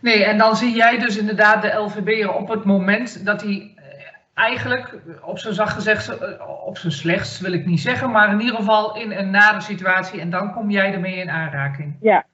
Nee, 0.00 0.24
en 0.24 0.38
dan 0.38 0.56
zie 0.56 0.74
jij 0.74 0.98
dus 0.98 1.18
inderdaad 1.18 1.62
de 1.62 1.74
LVB'er 1.76 2.34
op 2.34 2.48
het 2.48 2.64
moment 2.64 3.24
dat 3.26 3.42
hij 3.42 3.74
eigenlijk, 4.34 5.00
op 5.24 5.38
zijn 5.38 5.54
zacht 5.54 5.72
gezegd, 5.72 6.18
op 6.64 6.78
zijn 6.78 6.92
slechtst 6.92 7.40
wil 7.40 7.52
ik 7.52 7.66
niet 7.66 7.80
zeggen, 7.80 8.10
maar 8.10 8.32
in 8.32 8.40
ieder 8.40 8.56
geval 8.56 8.96
in 8.96 9.12
een 9.12 9.30
nare 9.30 9.60
situatie 9.60 10.20
en 10.20 10.30
dan 10.30 10.52
kom 10.52 10.70
jij 10.70 10.92
ermee 10.92 11.16
in 11.16 11.30
aanraking. 11.30 11.96
Ja. 12.00 12.24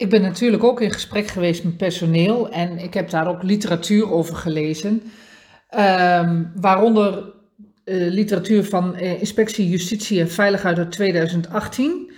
Ik 0.00 0.10
ben 0.10 0.22
natuurlijk 0.22 0.64
ook 0.64 0.80
in 0.80 0.92
gesprek 0.92 1.26
geweest 1.26 1.64
met 1.64 1.76
personeel 1.76 2.50
en 2.50 2.78
ik 2.78 2.94
heb 2.94 3.10
daar 3.10 3.28
ook 3.28 3.42
literatuur 3.42 4.12
over 4.12 4.36
gelezen, 4.36 5.02
um, 5.78 6.52
waaronder 6.54 7.32
uh, 7.84 8.10
literatuur 8.12 8.64
van 8.64 8.94
uh, 8.96 9.20
Inspectie 9.20 9.68
Justitie 9.68 10.20
en 10.20 10.30
Veiligheid 10.30 10.78
uit 10.78 10.92
2018. 10.92 12.10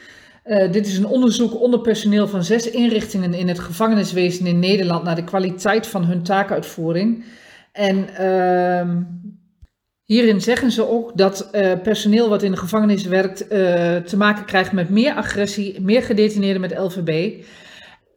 Uh, 0.45 0.73
dit 0.73 0.87
is 0.87 0.99
een 0.99 1.07
onderzoek 1.07 1.61
onder 1.61 1.81
personeel 1.81 2.29
van 2.29 2.45
zes 2.45 2.71
inrichtingen 2.71 3.35
in 3.35 3.49
het 3.49 3.59
gevangeniswezen 3.59 4.47
in 4.47 4.59
Nederland 4.59 5.05
naar 5.05 5.17
de 5.17 5.25
kwaliteit 5.25 5.87
van 5.87 6.05
hun 6.05 6.23
taakuitvoering. 6.23 7.25
En 7.73 8.09
uh, 8.21 8.97
hierin 10.05 10.41
zeggen 10.41 10.71
ze 10.71 10.89
ook 10.89 11.17
dat 11.17 11.51
personeel 11.83 12.29
wat 12.29 12.43
in 12.43 12.51
de 12.51 12.57
gevangenis 12.57 13.05
werkt 13.05 13.49
te 14.09 14.15
maken 14.17 14.45
krijgt 14.45 14.73
met 14.73 14.91
meer 14.91 15.15
agressie, 15.15 15.81
meer 15.81 16.03
gedetineerden 16.03 16.61
met 16.61 16.79
LVB. 16.79 17.43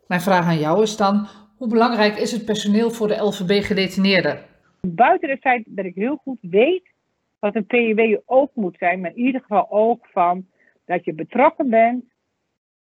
Mijn 0.08 0.22
vraag 0.22 0.46
aan 0.46 0.60
jou 0.60 0.82
is 0.82 0.98
dan, 0.98 1.28
hoe 1.58 1.68
belangrijk 1.68 2.18
is 2.18 2.32
het 2.32 2.46
personeel 2.46 2.92
voor 2.92 3.08
de 3.08 3.18
LVB-gedetineerden? 3.18 4.40
Buiten 4.82 5.30
het 5.30 5.40
feit 5.40 5.64
dat 5.66 5.86
ik 5.86 5.96
heel 5.96 6.16
goed 6.16 6.38
weet 6.42 6.94
wat 7.40 7.56
een 7.56 7.66
PEW 7.66 8.18
ook 8.26 8.52
moet 8.56 8.78
zijn, 8.78 9.02
maar 9.02 9.12
in 9.16 9.26
ieder 9.26 9.42
geval 9.42 9.72
ook 9.72 10.08
van 10.12 10.48
dat 10.86 11.06
je 11.06 11.14
betrokken 11.14 11.70
bent 11.70 12.04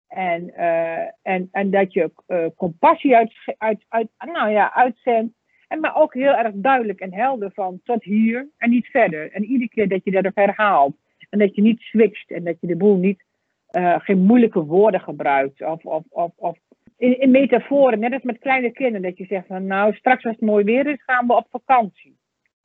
en, 0.09 0.53
uh, 0.57 0.99
en, 1.23 1.49
en 1.53 1.71
dat 1.71 1.93
je 1.93 2.11
uh, 2.29 2.47
compassie 2.57 3.17
uit, 3.17 3.33
uit, 3.59 3.85
uit, 3.89 4.09
nou 4.19 4.51
ja, 4.51 4.75
uitzendt 4.75 5.35
en 5.69 5.81
maar 5.81 5.97
ook 5.97 6.15
heel 6.15 6.35
erg 6.35 6.53
duidelijk 6.55 7.01
en 7.01 7.15
helder 7.15 7.51
van 7.55 7.81
tot 7.85 8.05
hier 8.05 8.49
en 8.57 8.71
niet 8.71 8.87
verder. 8.87 9.33
En 9.33 9.45
iedere 9.45 9.69
keer 9.69 9.89
dat 9.89 10.05
je 10.05 10.11
dat 10.11 10.33
herhaalt. 10.35 10.97
En 11.31 11.39
dat 11.39 11.55
je 11.55 11.63
niet 11.63 11.81
switcht 11.81 12.31
en 12.31 12.45
dat 12.45 12.57
je 12.61 12.67
de 12.67 12.77
boel 12.77 12.97
niet, 12.97 13.25
uh, 13.73 14.01
geen 14.01 14.19
moeilijke 14.19 14.65
woorden 14.65 15.01
gebruikt. 15.01 15.63
Of, 15.63 15.85
of, 15.85 16.05
of, 16.09 16.33
of 16.37 16.59
in, 17.03 17.21
in 17.21 17.31
metaforen, 17.31 17.99
net 17.99 18.13
als 18.13 18.23
met 18.23 18.39
kleine 18.39 18.73
kinderen, 18.73 19.03
dat 19.03 19.19
je 19.19 19.25
zegt 19.25 19.47
van 19.47 19.67
nou 19.67 19.95
straks 19.95 20.25
als 20.25 20.35
het 20.35 20.49
mooi 20.49 20.65
weer 20.65 20.87
is 20.87 21.03
gaan 21.05 21.27
we 21.27 21.37
op 21.37 21.47
vakantie. 21.51 22.17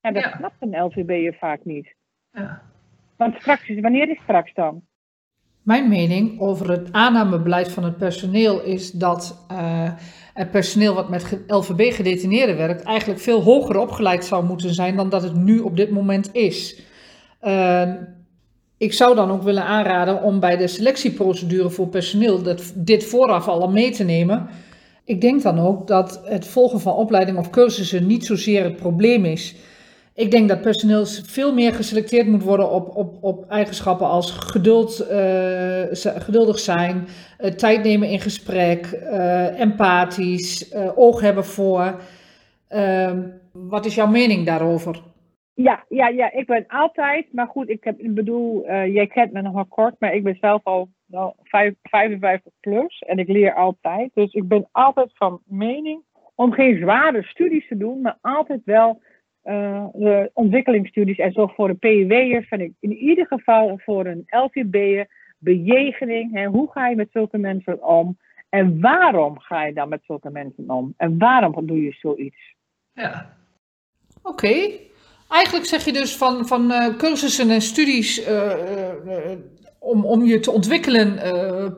En 0.02 0.14
dat 0.14 0.24
ja. 0.24 0.36
snapt 0.38 0.56
een 0.60 0.84
LVB'er 0.84 1.34
vaak 1.40 1.66
niet. 1.66 1.96
Ja. 2.32 2.62
Want 3.16 3.36
straks 3.36 3.70
is, 3.70 3.80
wanneer 3.80 4.10
is 4.10 4.20
straks 4.22 4.54
dan? 4.54 4.82
Mijn 5.64 5.90
mening 5.90 6.40
over 6.40 6.70
het 6.70 6.92
aannamebeleid 6.92 7.72
van 7.72 7.84
het 7.84 7.98
personeel 7.98 8.64
is 8.64 8.92
dat 8.92 9.48
uh, 9.52 9.92
het 10.34 10.52
personeel 10.52 10.94
wat 10.94 11.10
met 11.10 11.44
LVB 11.48 11.94
gedetineerden 11.94 12.58
werkt 12.58 12.84
eigenlijk 12.84 13.20
veel 13.20 13.42
hoger 13.42 13.78
opgeleid 13.80 14.26
zou 14.26 14.46
moeten 14.46 14.74
zijn 14.74 14.96
dan 14.96 15.10
dat 15.10 15.24
het 15.24 15.36
nu 15.36 15.60
op 15.60 15.78
dit 15.78 15.90
moment 15.90 16.34
is. 16.34 16.82
Uh, 17.42 17.94
ik 18.78 18.94
zou 18.94 19.16
dan 19.16 19.32
ook 19.32 19.44
willen 19.44 19.64
aanraden 19.64 20.22
om 20.22 20.40
bij 20.40 20.58
de 20.58 20.68
selectieprocedure 20.68 21.70
voor 21.70 21.88
personeel 21.88 22.42
dat, 22.42 22.72
dit 22.76 23.06
vooraf 23.06 23.48
al 23.48 23.70
mee 23.70 23.92
te 23.92 24.04
nemen. 24.04 24.50
Ik 25.06 25.22
denk 25.22 25.42
dan 25.42 25.60
ook 25.60 25.88
dat 25.88 26.22
het 26.24 26.48
volgen 26.48 26.80
van 26.80 26.94
opleiding 26.94 27.38
of 27.38 27.50
cursussen 27.50 28.08
niet 28.08 28.26
zozeer 28.26 28.64
het 28.64 28.76
probleem 28.76 29.26
is. 29.26 29.56
Ik 30.14 30.32
denk 30.32 30.50
dat 30.50 30.62
personeel 30.62 31.06
veel 31.06 31.54
meer 31.54 31.74
geselecteerd 31.74 32.28
moet 32.28 32.44
worden 32.44 32.72
op, 32.72 32.96
op, 32.96 33.18
op 33.22 33.50
eigenschappen 33.50 34.08
als 34.08 34.32
geduld, 34.32 35.06
uh, 35.12 35.82
geduldig 36.18 36.60
zijn, 36.60 37.08
uh, 37.40 37.52
tijd 37.52 37.84
nemen 37.84 38.10
in 38.10 38.20
gesprek, 38.20 39.00
uh, 39.04 39.60
empathisch, 39.60 40.74
oog 40.96 41.22
hebben 41.22 41.46
voor. 41.46 42.02
Ehm, 42.68 43.22
wat 43.52 43.86
is 43.86 43.96
jouw 43.96 44.08
mening 44.08 44.46
daarover? 44.46 45.02
Ja, 45.58 45.86
ja, 45.90 46.08
ja, 46.08 46.32
ik 46.32 46.46
ben 46.46 46.68
altijd, 46.68 47.34
maar 47.34 47.48
goed, 47.48 47.70
ik, 47.70 47.84
heb, 47.84 48.00
ik 48.00 48.14
bedoel, 48.14 48.66
jij 48.72 49.08
kent 49.08 49.32
me 49.32 49.42
nog 49.42 49.54
maar 49.54 49.66
kort, 49.66 49.96
maar 50.00 50.14
ik 50.14 50.24
ben 50.24 50.38
zelf 50.42 50.64
al 50.64 50.90
nou, 51.06 51.34
55 51.44 52.52
plus 52.60 53.00
en 53.00 53.20
ik 53.20 53.28
leer 53.28 53.54
altijd. 53.54 54.10
Dus 54.14 54.34
ik 54.34 54.48
ben 54.48 54.68
altijd 54.72 55.10
van 55.14 55.42
mening 55.46 56.02
om 56.36 56.52
geen 56.52 56.78
zware 56.78 57.24
studies 57.24 57.68
te 57.68 57.78
doen, 57.78 58.02
maar 58.02 58.18
altijd 58.22 58.62
wel 58.66 59.02
uh, 59.44 59.86
de 59.94 60.30
ontwikkelingsstudies 60.34 61.18
en 61.18 61.32
zo 61.32 61.48
voor 61.48 61.70
een 61.70 61.80
PEW'er 61.80 62.44
vind 62.44 62.62
ik 62.62 62.74
in 62.80 62.94
ieder 62.94 63.28
geval 63.28 63.80
voor 63.84 64.06
een 64.06 64.24
LVB'er 64.26 65.08
bejegening. 65.38 66.34
Hè, 66.34 66.46
hoe 66.46 66.72
ga 66.72 66.88
je 66.88 66.96
met 66.96 67.12
zulke 67.12 67.38
mensen 67.38 67.84
om? 67.84 68.18
En 68.50 68.82
waarom 68.82 69.40
ga 69.40 69.66
je 69.66 69.74
dan 69.74 69.90
met 69.90 70.04
zulke 70.04 70.30
mensen 70.30 70.70
om? 70.70 70.94
En 70.98 71.18
waarom 71.18 71.66
doe 71.68 71.82
je 71.84 71.92
zoiets? 71.92 72.56
Ja, 72.94 73.38
oké. 74.24 74.70
Eigenlijk 75.30 75.66
zeg 75.66 75.86
je 75.86 75.94
dus 75.94 76.16
van, 76.16 76.48
van 76.48 76.72
uh, 76.72 76.88
cursussen 76.98 77.50
en 77.50 77.62
studies 77.62 78.28
uh, 78.28 78.52
om, 79.80 80.06
om 80.06 80.26
je 80.26 80.40
te 80.40 80.52
ontwikkelen, 80.52 81.20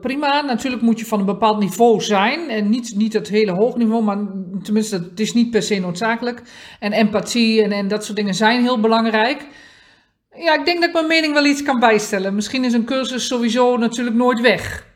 prima. 0.00 0.40
Natuurlijk 0.40 0.82
moet 0.82 0.98
je 0.98 1.06
van 1.06 1.18
een 1.20 1.26
bepaald 1.26 1.58
niveau 1.58 2.00
zijn. 2.00 2.48
En 2.48 2.68
niet, 2.68 2.92
niet 2.96 3.12
het 3.12 3.28
hele 3.28 3.52
hoog 3.52 3.76
niveau, 3.76 4.02
maar 4.02 4.18
tenminste, 4.62 4.96
het 4.96 5.20
is 5.20 5.32
niet 5.32 5.50
per 5.50 5.62
se 5.62 5.78
noodzakelijk. 5.78 6.42
En 6.78 6.92
empathie 6.92 7.62
en, 7.62 7.72
en 7.72 7.88
dat 7.88 8.04
soort 8.04 8.16
dingen 8.16 8.34
zijn 8.34 8.62
heel 8.62 8.80
belangrijk. 8.80 9.46
Ja, 10.34 10.54
ik 10.54 10.64
denk 10.64 10.78
dat 10.78 10.88
ik 10.88 10.94
mijn 10.94 11.06
mening 11.06 11.34
wel 11.34 11.44
iets 11.44 11.62
kan 11.62 11.78
bijstellen. 11.78 12.34
Misschien 12.34 12.64
is 12.64 12.72
een 12.72 12.84
cursus 12.84 13.26
sowieso 13.26 13.76
natuurlijk 13.76 14.16
nooit 14.16 14.40
weg. 14.40 14.88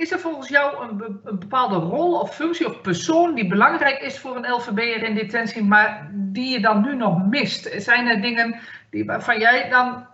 Is 0.00 0.12
er 0.12 0.18
volgens 0.18 0.48
jou 0.48 0.82
een, 0.82 1.20
een, 1.24 1.38
bepaalde 1.38 1.76
rol 1.76 2.20
of 2.20 2.34
functie 2.34 2.66
of 2.66 2.80
persoon 2.80 3.34
die 3.34 3.46
belangrijk 3.46 4.00
is 4.00 4.18
voor 4.18 4.36
een 4.36 4.52
LVB'er 4.52 5.02
in 5.02 5.14
detentie, 5.14 5.64
maar 5.64 6.10
die 6.14 6.50
je 6.50 6.60
dan 6.60 6.82
nu 6.82 6.96
nog 6.96 7.26
mist? 7.26 7.82
Zijn 7.82 8.06
er 8.06 8.20
dingen 8.20 8.60
die, 8.90 9.04
waarvan 9.04 9.38
jij 9.38 9.68
dan, 9.68 10.06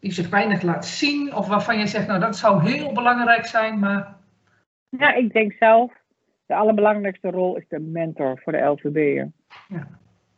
die 0.00 0.12
zich 0.12 0.28
weinig 0.28 0.62
laat 0.62 0.86
zien, 0.86 1.34
of 1.34 1.48
waarvan 1.48 1.78
je 1.78 1.86
zegt, 1.86 2.06
nou 2.06 2.20
dat 2.20 2.36
zou 2.36 2.70
heel 2.70 2.92
belangrijk 2.92 3.46
zijn, 3.46 3.78
maar... 3.78 4.16
Ja, 4.88 5.14
ik 5.14 5.32
denk 5.32 5.52
zelf, 5.52 5.92
de 6.46 6.54
allerbelangrijkste 6.54 7.30
rol 7.30 7.56
is 7.56 7.68
de 7.68 7.80
mentor 7.80 8.40
voor 8.44 8.52
de 8.52 8.64
LVB'er. 8.64 9.30
Ja. 9.68 9.88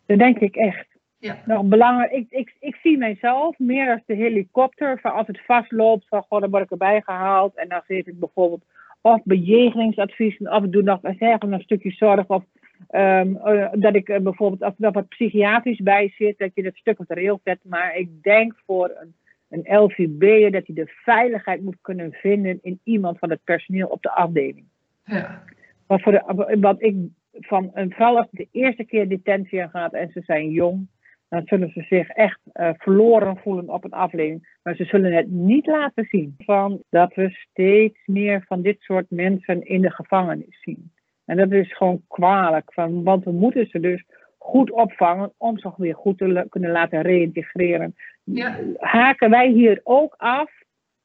Dat 0.06 0.18
denk 0.18 0.38
ik 0.38 0.56
echt. 0.56 0.86
Ja. 1.18 1.36
Nou, 1.44 1.66
belangrijk, 1.66 2.10
ik, 2.12 2.26
ik, 2.30 2.56
ik 2.60 2.74
zie 2.82 2.98
mijzelf 2.98 3.58
meer 3.58 3.92
als 3.92 4.02
de 4.06 4.14
helikopter. 4.14 5.00
Van 5.00 5.12
als 5.12 5.26
het 5.26 5.44
vastloopt, 5.44 6.08
van 6.08 6.22
goh, 6.22 6.40
dan 6.40 6.50
word 6.50 6.62
ik 6.62 6.70
erbij 6.70 7.00
gehaald. 7.00 7.56
En 7.56 7.68
dan 7.68 7.82
geef 7.86 8.06
ik 8.06 8.18
bijvoorbeeld 8.18 8.64
of 9.12 9.20
bejegeningsadviezen. 9.24 10.52
Of 10.52 10.62
doe 10.62 10.82
nog 10.82 11.00
zeg, 11.18 11.40
een 11.40 11.60
stukje 11.60 11.90
zorg. 11.90 12.26
Of 12.26 12.44
um, 12.90 13.38
dat 13.72 13.94
ik 13.94 14.08
uh, 14.08 14.18
bijvoorbeeld 14.18 14.62
als 14.62 14.74
er 14.74 14.84
nog 14.84 14.94
wat 14.94 15.08
psychiatrisch 15.08 15.80
bij 15.80 16.12
zit. 16.16 16.38
Dat 16.38 16.50
je 16.54 16.62
dat 16.62 16.74
stuk 16.74 16.98
op 16.98 17.06
de 17.06 17.14
rail 17.14 17.40
zet. 17.44 17.58
Maar 17.62 17.96
ik 17.96 18.22
denk 18.22 18.54
voor 18.66 18.90
een, 19.00 19.14
een 19.48 19.78
LVB'er 19.78 20.50
dat 20.50 20.66
hij 20.66 20.74
de 20.74 20.92
veiligheid 21.04 21.62
moet 21.62 21.78
kunnen 21.80 22.12
vinden 22.12 22.58
in 22.62 22.80
iemand 22.84 23.18
van 23.18 23.30
het 23.30 23.44
personeel 23.44 23.88
op 23.88 24.02
de 24.02 24.10
afdeling. 24.10 24.64
Ja. 25.04 25.42
Wat, 25.86 26.02
voor 26.02 26.12
de, 26.12 26.56
wat 26.60 26.82
ik 26.82 26.96
van 27.32 27.70
een 27.74 27.90
vrouw 27.90 28.16
als 28.16 28.28
de 28.30 28.48
eerste 28.52 28.84
keer 28.84 29.08
detentie 29.08 29.68
gaat 29.68 29.92
en 29.92 30.10
ze 30.12 30.20
zijn 30.24 30.50
jong 30.50 30.86
dan 31.28 31.42
zullen 31.44 31.70
ze 31.70 31.82
zich 31.82 32.08
echt 32.08 32.40
uh, 32.54 32.70
verloren 32.76 33.36
voelen 33.36 33.68
op 33.68 33.84
een 33.84 33.90
afdeling. 33.90 34.58
Maar 34.62 34.74
ze 34.74 34.84
zullen 34.84 35.12
het 35.12 35.30
niet 35.30 35.66
laten 35.66 36.06
zien 36.08 36.34
van 36.38 36.82
dat 36.90 37.14
we 37.14 37.30
steeds 37.30 37.98
meer 38.04 38.44
van 38.46 38.62
dit 38.62 38.80
soort 38.80 39.10
mensen 39.10 39.66
in 39.66 39.80
de 39.80 39.90
gevangenis 39.90 40.60
zien. 40.60 40.92
En 41.24 41.36
dat 41.36 41.50
is 41.50 41.76
gewoon 41.76 42.02
kwalijk, 42.08 42.72
van, 42.72 43.02
want 43.02 43.24
we 43.24 43.32
moeten 43.32 43.66
ze 43.66 43.80
dus 43.80 44.04
goed 44.38 44.70
opvangen 44.70 45.32
om 45.36 45.58
ze 45.58 45.72
weer 45.76 45.94
goed 45.94 46.18
te 46.18 46.46
kunnen 46.48 46.70
laten 46.70 47.02
reïntegreren. 47.02 47.94
Ja. 48.24 48.58
Haken 48.76 49.30
wij 49.30 49.48
hier 49.48 49.80
ook 49.82 50.14
af, 50.16 50.50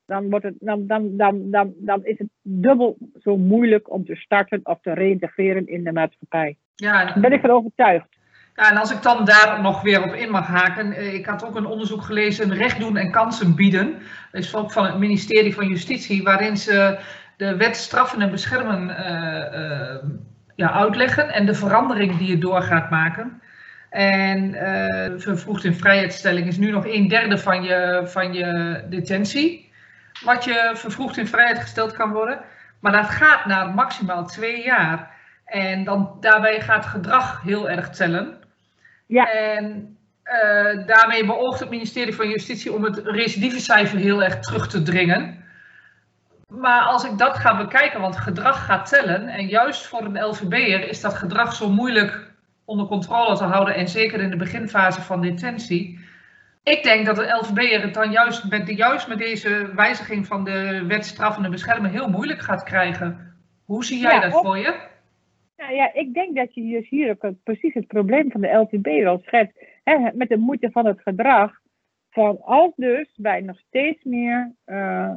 dan, 0.06 0.30
wordt 0.30 0.46
het, 0.46 0.56
dan, 0.60 0.88
dan, 0.88 1.18
dan, 1.18 1.52
dan, 1.52 1.74
dan 1.78 2.06
is 2.06 2.18
het 2.18 2.30
dubbel 2.42 2.98
zo 3.20 3.38
moeilijk 3.38 3.92
om 3.92 4.06
te 4.06 4.16
starten 4.16 4.60
of 4.64 4.80
te 4.82 4.94
reïntegreren 4.94 5.68
in 5.68 5.84
de 5.84 5.92
maatschappij. 5.92 6.58
Ja, 6.76 7.06
Daar 7.06 7.20
ben 7.20 7.32
ik 7.32 7.42
van 7.42 7.50
overtuigd. 7.50 8.08
Ja, 8.56 8.70
en 8.70 8.78
als 8.78 8.92
ik 8.92 9.02
dan 9.02 9.26
daar 9.26 9.62
nog 9.62 9.82
weer 9.82 10.04
op 10.04 10.14
in 10.14 10.30
mag 10.30 10.48
haken. 10.48 10.94
Eh, 10.94 11.14
ik 11.14 11.26
had 11.26 11.46
ook 11.46 11.56
een 11.56 11.66
onderzoek 11.66 12.04
gelezen, 12.04 12.54
recht 12.54 12.80
doen 12.80 12.98
en 12.98 13.12
kansen 13.12 13.56
bieden. 13.56 13.94
Dat 14.32 14.44
is 14.44 14.56
ook 14.56 14.72
van 14.72 14.86
het 14.86 14.98
ministerie 14.98 15.54
van 15.54 15.68
Justitie, 15.68 16.24
waarin 16.24 16.58
ze 16.58 17.00
de 17.38 17.56
wet 17.56 17.76
straffen 17.76 18.22
en 18.22 18.32
beschermen 18.32 18.90
uh, 18.90 19.60
uh, 19.62 19.96
ja, 20.56 20.72
uitleggen 20.72 21.30
en 21.30 21.46
de 21.46 21.54
verandering 21.54 22.18
die 22.18 22.28
je 22.28 22.38
door 22.38 22.62
gaat 22.62 22.90
maken. 22.90 23.42
En 23.90 24.54
uh, 24.54 25.20
vervroegd 25.20 25.64
in 25.64 25.76
vrijheidstelling 25.76 26.48
is 26.48 26.58
nu 26.58 26.72
nog 26.72 26.86
een 26.88 27.08
derde 27.08 27.38
van 27.38 27.64
je, 27.64 28.02
van 28.06 28.34
je 28.34 28.84
detentie. 28.90 29.72
Wat 30.24 30.44
je 30.44 30.72
vervroegd 30.74 31.18
in 31.18 31.28
vrijheid 31.28 31.60
gesteld 31.60 31.94
kan 31.94 32.12
worden. 32.12 32.40
Maar 32.80 32.92
dat 32.92 33.10
gaat 33.10 33.46
naar 33.46 33.70
maximaal 33.70 34.26
twee 34.26 34.64
jaar. 34.64 35.11
En 35.52 35.84
dan, 35.84 36.18
daarbij 36.20 36.62
gaat 36.62 36.86
gedrag 36.86 37.42
heel 37.42 37.70
erg 37.70 37.90
tellen. 37.90 38.38
Ja. 39.06 39.32
En 39.32 39.98
uh, 40.26 40.88
daarmee 40.88 41.26
beoogt 41.26 41.60
het 41.60 41.70
ministerie 41.70 42.16
van 42.16 42.30
Justitie 42.30 42.74
om 42.74 42.84
het 42.84 43.02
recidivecijfer 43.04 43.98
heel 43.98 44.24
erg 44.24 44.40
terug 44.40 44.68
te 44.68 44.82
dringen. 44.82 45.44
Maar 46.48 46.82
als 46.82 47.04
ik 47.04 47.18
dat 47.18 47.38
ga 47.38 47.58
bekijken, 47.58 48.02
want 48.02 48.18
gedrag 48.18 48.66
gaat 48.66 48.90
tellen, 48.90 49.28
en 49.28 49.48
juist 49.48 49.88
voor 49.88 50.02
een 50.02 50.24
LVB'er 50.24 50.88
is 50.88 51.02
dat 51.02 51.14
gedrag 51.14 51.54
zo 51.54 51.70
moeilijk 51.70 52.32
onder 52.66 52.86
controle 52.86 53.38
te 53.38 53.44
houden, 53.44 53.76
en 53.76 53.88
zeker 53.88 54.20
in 54.20 54.30
de 54.30 54.36
beginfase 54.36 55.02
van 55.02 55.22
detentie. 55.22 56.00
Ik 56.64 56.84
denk 56.84 57.06
dat 57.06 57.18
een 57.18 57.36
LVB'er 57.36 57.82
het 57.82 57.94
dan 57.94 58.12
juist 58.12 58.50
met, 58.50 58.66
de, 58.66 58.76
juist 58.76 59.08
met 59.08 59.18
deze 59.18 59.72
wijziging 59.76 60.28
van 60.28 60.44
de 60.44 60.86
wet 60.88 61.06
straffen 61.06 61.46
en 61.46 61.52
beschermen 61.52 61.92
heel 61.92 62.10
moeilijk 62.10 62.42
gaat 62.42 62.64
krijgen. 62.64 63.36
Hoe 63.66 63.86
zie 63.86 64.00
jij 64.00 64.20
dat 64.20 64.32
voor 64.32 64.58
je? 64.58 64.90
Nou 65.62 65.74
ja, 65.74 65.94
ik 65.94 66.14
denk 66.14 66.36
dat 66.36 66.54
je 66.54 66.62
dus 66.62 66.90
hier 66.90 67.10
ook 67.10 67.34
precies 67.44 67.74
het 67.74 67.88
probleem 67.88 68.32
van 68.32 68.42
de 68.42 68.48
LTB 68.48 68.86
wel 68.86 69.22
schetst. 69.26 69.64
Hè, 69.84 70.10
met 70.14 70.30
de 70.30 70.38
moeite 70.38 70.72
van 70.72 70.86
het 70.86 71.02
gedrag. 71.02 71.60
Van 72.10 72.42
als 72.42 72.72
dus 72.76 73.14
wij 73.16 73.42
nog 73.42 73.60
steeds 73.60 74.04
meer 74.04 74.56
uh, 74.66 75.12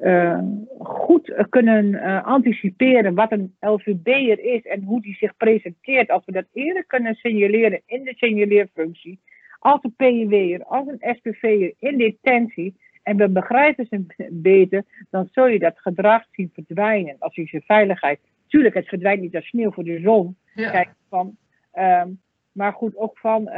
uh, 0.00 0.42
goed 0.78 1.46
kunnen 1.48 1.84
uh, 1.92 2.24
anticiperen 2.24 3.14
wat 3.14 3.32
een 3.32 3.56
LVB'er 3.60 4.40
is 4.40 4.62
en 4.62 4.82
hoe 4.82 5.00
die 5.00 5.14
zich 5.14 5.36
presenteert. 5.36 6.10
Als 6.10 6.24
we 6.24 6.32
dat 6.32 6.46
eerder 6.52 6.84
kunnen 6.86 7.14
signaleren 7.14 7.82
in 7.86 8.04
de 8.04 8.14
signaleerfunctie. 8.16 9.20
Als 9.58 9.80
een 9.82 9.94
PJW'er, 9.96 10.64
als 10.64 10.86
een 10.86 11.14
SPV'er 11.16 11.74
in 11.78 11.98
detentie. 11.98 12.76
En 13.02 13.16
we 13.16 13.28
begrijpen 13.28 13.86
ze 13.86 14.28
beter, 14.30 14.84
dan 15.10 15.28
zul 15.32 15.46
je 15.46 15.58
dat 15.58 15.78
gedrag 15.78 16.24
zien 16.30 16.50
verdwijnen. 16.54 17.16
Als 17.18 17.34
je 17.34 17.46
zijn 17.46 17.62
veiligheid 17.62 18.20
Tuurlijk, 18.50 18.74
het 18.74 18.88
verdwijnt 18.88 19.20
niet 19.20 19.34
als 19.34 19.46
sneeuw 19.46 19.70
voor 19.70 19.84
de 19.84 20.00
zon. 20.00 20.36
Kijk, 20.54 20.88
van, 21.08 21.36
um, 21.74 22.20
maar 22.52 22.72
goed, 22.72 22.96
ook 22.96 23.18
van, 23.18 23.42
uh, 23.42 23.54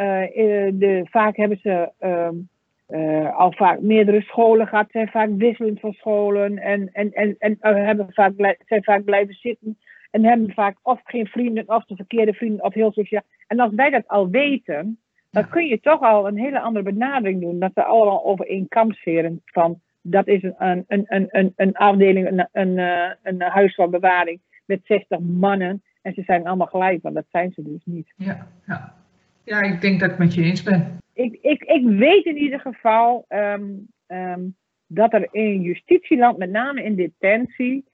de, 0.72 1.06
vaak 1.10 1.36
hebben 1.36 1.58
ze 1.62 1.92
um, 2.00 2.48
uh, 2.88 3.36
al 3.36 3.52
vaak 3.52 3.80
meerdere 3.80 4.20
scholen 4.20 4.66
gehad, 4.66 4.90
zijn 4.90 5.08
vaak 5.08 5.28
wisselend 5.36 5.80
van 5.80 5.92
scholen 5.92 6.58
en, 6.58 6.92
en, 6.92 7.12
en, 7.12 7.36
en 7.38 7.56
hebben 7.60 8.12
vaak, 8.12 8.32
zijn 8.66 8.84
vaak 8.84 9.04
blijven 9.04 9.34
zitten 9.34 9.78
en 10.10 10.24
hebben 10.24 10.52
vaak 10.52 10.76
of 10.82 11.00
geen 11.04 11.26
vrienden 11.26 11.68
of 11.68 11.84
de 11.84 11.96
verkeerde 11.96 12.32
vrienden 12.32 12.64
of 12.64 12.74
heel 12.74 12.92
sociaal. 12.92 13.22
En 13.46 13.60
als 13.60 13.74
wij 13.74 13.90
dat 13.90 14.08
al 14.08 14.30
weten, 14.30 14.98
dan 15.30 15.48
kun 15.48 15.66
je 15.66 15.80
toch 15.80 16.00
al 16.00 16.26
een 16.26 16.38
hele 16.38 16.60
andere 16.60 16.84
benadering 16.84 17.40
doen. 17.40 17.58
Dat 17.58 17.70
ze 17.74 17.84
allemaal 17.84 18.24
over 18.24 18.46
één 18.46 18.68
kam 18.68 18.92
scheren 18.92 19.42
van 19.44 19.80
dat 20.02 20.26
is 20.26 20.42
een, 20.42 20.84
een, 20.88 21.04
een, 21.06 21.26
een, 21.28 21.52
een 21.56 21.72
afdeling, 21.72 22.26
een, 22.28 22.48
een, 22.52 22.78
een 23.22 23.40
huis 23.40 23.74
van 23.74 23.90
bewaring 23.90 24.40
met 24.64 24.80
60 24.84 25.18
mannen. 25.18 25.82
En 26.02 26.14
ze 26.14 26.22
zijn 26.22 26.46
allemaal 26.46 26.66
gelijk, 26.66 27.02
maar 27.02 27.12
dat 27.12 27.26
zijn 27.30 27.52
ze 27.52 27.62
dus 27.62 27.82
niet. 27.84 28.12
Ja, 28.16 28.48
ja. 28.66 28.94
ja 29.44 29.60
ik 29.60 29.80
denk 29.80 30.00
dat 30.00 30.10
ik 30.10 30.18
met 30.18 30.34
je 30.34 30.42
eens 30.42 30.62
ben. 30.62 30.98
Ik, 31.12 31.38
ik, 31.40 31.62
ik 31.62 31.86
weet 31.86 32.24
in 32.24 32.36
ieder 32.36 32.60
geval 32.60 33.24
um, 33.28 33.88
um, 34.06 34.56
dat 34.86 35.12
er 35.12 35.28
in 35.30 35.60
justitieland, 35.60 36.38
met 36.38 36.50
name 36.50 36.82
in 36.82 36.94
detentie, 36.94 37.84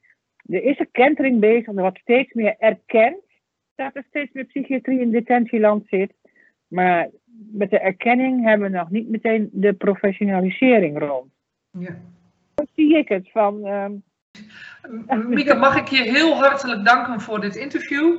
er 0.46 0.62
is 0.62 0.78
een 0.78 0.90
kentering 0.92 1.40
bezig. 1.40 1.66
Er 1.66 1.74
wordt 1.74 1.98
steeds 1.98 2.32
meer 2.32 2.56
erkend 2.58 3.24
dat 3.74 3.96
er 3.96 4.04
steeds 4.08 4.32
meer 4.32 4.44
psychiatrie 4.44 5.00
in 5.00 5.10
detentieland 5.10 5.86
zit. 5.88 6.12
Maar 6.68 7.08
met 7.52 7.70
de 7.70 7.78
erkenning 7.78 8.44
hebben 8.44 8.70
we 8.70 8.76
nog 8.76 8.90
niet 8.90 9.08
meteen 9.08 9.48
de 9.52 9.72
professionalisering 9.72 10.98
rond. 10.98 11.32
Ja. 11.70 11.96
Hoe 12.54 12.66
zie 12.74 12.96
ik 12.96 13.08
het 13.08 13.30
van. 13.30 13.66
Um, 13.66 14.02
Mieke, 15.28 15.54
mag 15.54 15.76
ik 15.76 15.88
je 15.88 16.02
heel 16.02 16.36
hartelijk 16.36 16.84
danken 16.84 17.20
voor 17.20 17.40
dit 17.40 17.56
interview. 17.56 18.16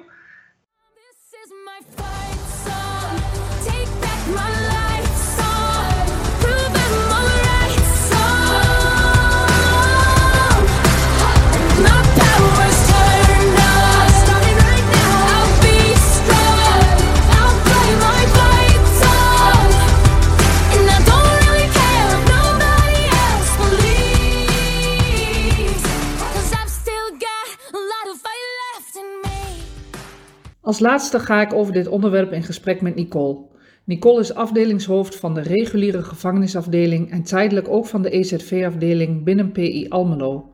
Als 30.70 30.80
laatste 30.80 31.20
ga 31.20 31.42
ik 31.42 31.54
over 31.54 31.74
dit 31.74 31.88
onderwerp 31.88 32.32
in 32.32 32.44
gesprek 32.44 32.82
met 32.82 32.96
Nicole. 32.96 33.38
Nicole 33.84 34.20
is 34.20 34.34
afdelingshoofd 34.34 35.16
van 35.16 35.34
de 35.34 35.42
reguliere 35.42 36.04
gevangenisafdeling 36.04 37.12
en 37.12 37.24
tijdelijk 37.24 37.68
ook 37.68 37.86
van 37.86 38.02
de 38.02 38.10
EZV-afdeling 38.10 39.24
binnen 39.24 39.52
PI 39.52 39.86
Almelo. 39.88 40.54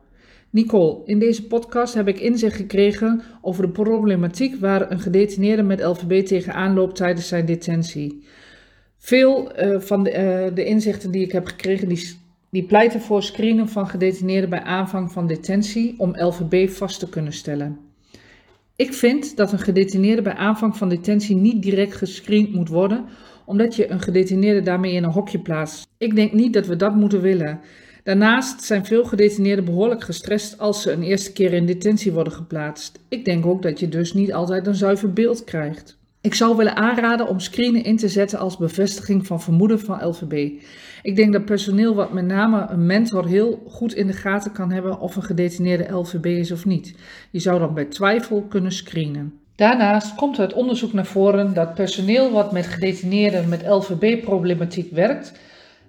Nicole, 0.50 1.00
in 1.04 1.18
deze 1.18 1.46
podcast 1.46 1.94
heb 1.94 2.08
ik 2.08 2.20
inzicht 2.20 2.56
gekregen 2.56 3.22
over 3.40 3.62
de 3.62 3.72
problematiek 3.72 4.60
waar 4.60 4.90
een 4.90 5.00
gedetineerde 5.00 5.62
met 5.62 5.82
LVB 5.82 6.26
tegenaan 6.26 6.74
loopt 6.74 6.96
tijdens 6.96 7.28
zijn 7.28 7.46
detentie. 7.46 8.26
Veel 8.98 9.64
uh, 9.64 9.80
van 9.80 10.02
de, 10.02 10.10
uh, 10.10 10.54
de, 10.54 10.64
inzichten 10.64 11.10
die 11.10 11.24
ik 11.24 11.32
heb 11.32 11.46
gekregen, 11.46 11.88
die, 11.88 12.16
die 12.50 12.66
pleiten 12.66 13.00
voor 13.00 13.22
screenen 13.22 13.68
van 13.68 13.88
gedetineerden 13.88 14.50
bij 14.50 14.62
aanvang 14.62 15.12
van 15.12 15.26
detentie 15.26 15.94
om 15.98 16.20
LVB 16.20 16.68
vast 16.68 16.98
te 16.98 17.08
kunnen 17.08 17.32
stellen. 17.32 17.85
Ik 18.76 18.92
vind 18.92 19.36
dat 19.36 19.52
een 19.52 19.58
gedetineerde 19.58 20.22
bij 20.22 20.34
aanvang 20.34 20.76
van 20.76 20.88
detentie 20.88 21.36
niet 21.36 21.62
direct 21.62 21.94
gescreend 21.94 22.52
moet 22.52 22.68
worden, 22.68 23.04
omdat 23.44 23.76
je 23.76 23.90
een 23.90 24.00
gedetineerde 24.00 24.62
daarmee 24.62 24.92
in 24.92 25.04
een 25.04 25.10
hokje 25.10 25.38
plaatst. 25.38 25.86
Ik 25.98 26.14
denk 26.14 26.32
niet 26.32 26.52
dat 26.52 26.66
we 26.66 26.76
dat 26.76 26.94
moeten 26.94 27.20
willen. 27.20 27.60
Daarnaast 28.02 28.64
zijn 28.64 28.86
veel 28.86 29.04
gedetineerden 29.04 29.64
behoorlijk 29.64 30.04
gestrest 30.04 30.58
als 30.58 30.82
ze 30.82 30.92
een 30.92 31.02
eerste 31.02 31.32
keer 31.32 31.52
in 31.52 31.66
detentie 31.66 32.12
worden 32.12 32.32
geplaatst. 32.32 32.98
Ik 33.08 33.24
denk 33.24 33.46
ook 33.46 33.62
dat 33.62 33.80
je 33.80 33.88
dus 33.88 34.12
niet 34.12 34.32
altijd 34.32 34.66
een 34.66 34.74
zuiver 34.74 35.12
beeld 35.12 35.44
krijgt. 35.44 35.98
Ik 36.20 36.34
zou 36.34 36.56
willen 36.56 36.76
aanraden 36.76 37.28
om 37.28 37.40
screenen 37.40 37.84
in 37.84 37.96
te 37.96 38.08
zetten 38.08 38.38
als 38.38 38.56
bevestiging 38.56 39.26
van 39.26 39.42
vermoeden 39.42 39.80
van 39.80 40.06
LVB. 40.08 40.62
Ik 41.06 41.16
denk 41.16 41.32
dat 41.32 41.44
personeel 41.44 41.94
wat 41.94 42.12
met 42.12 42.24
name 42.24 42.66
een 42.68 42.86
mentor 42.86 43.26
heel 43.26 43.62
goed 43.68 43.94
in 43.94 44.06
de 44.06 44.12
gaten 44.12 44.52
kan 44.52 44.70
hebben 44.70 45.00
of 45.00 45.16
een 45.16 45.22
gedetineerde 45.22 45.92
LVB 45.92 46.26
is 46.26 46.52
of 46.52 46.64
niet. 46.64 46.94
Je 47.30 47.38
zou 47.38 47.58
dan 47.58 47.74
bij 47.74 47.84
twijfel 47.84 48.42
kunnen 48.42 48.72
screenen. 48.72 49.38
Daarnaast 49.56 50.14
komt 50.14 50.38
uit 50.38 50.52
onderzoek 50.52 50.92
naar 50.92 51.06
voren 51.06 51.54
dat 51.54 51.74
personeel 51.74 52.32
wat 52.32 52.52
met 52.52 52.66
gedetineerden 52.66 53.48
met 53.48 53.66
LVB-problematiek 53.66 54.92
werkt, 54.92 55.32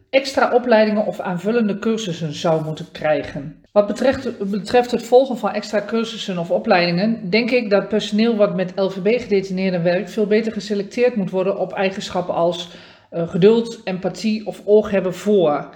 extra 0.09 0.53
opleidingen 0.53 1.05
of 1.05 1.19
aanvullende 1.19 1.79
cursussen 1.79 2.33
zou 2.33 2.65
moeten 2.65 2.91
krijgen. 2.91 3.55
Wat 3.71 3.87
betreft, 3.87 4.49
betreft 4.49 4.91
het 4.91 5.03
volgen 5.03 5.37
van 5.37 5.51
extra 5.51 5.83
cursussen 5.87 6.37
of 6.37 6.51
opleidingen, 6.51 7.29
denk 7.29 7.51
ik 7.51 7.69
dat 7.69 7.89
personeel 7.89 8.35
wat 8.35 8.55
met 8.55 8.71
LVB-gedetineerden 8.75 9.83
werkt 9.83 10.11
veel 10.11 10.27
beter 10.27 10.51
geselecteerd 10.51 11.15
moet 11.15 11.29
worden 11.29 11.59
op 11.59 11.73
eigenschappen 11.73 12.33
als 12.33 12.69
uh, 13.11 13.29
geduld, 13.29 13.81
empathie 13.83 14.45
of 14.45 14.61
oog 14.65 14.91
hebben 14.91 15.13
voor. 15.13 15.69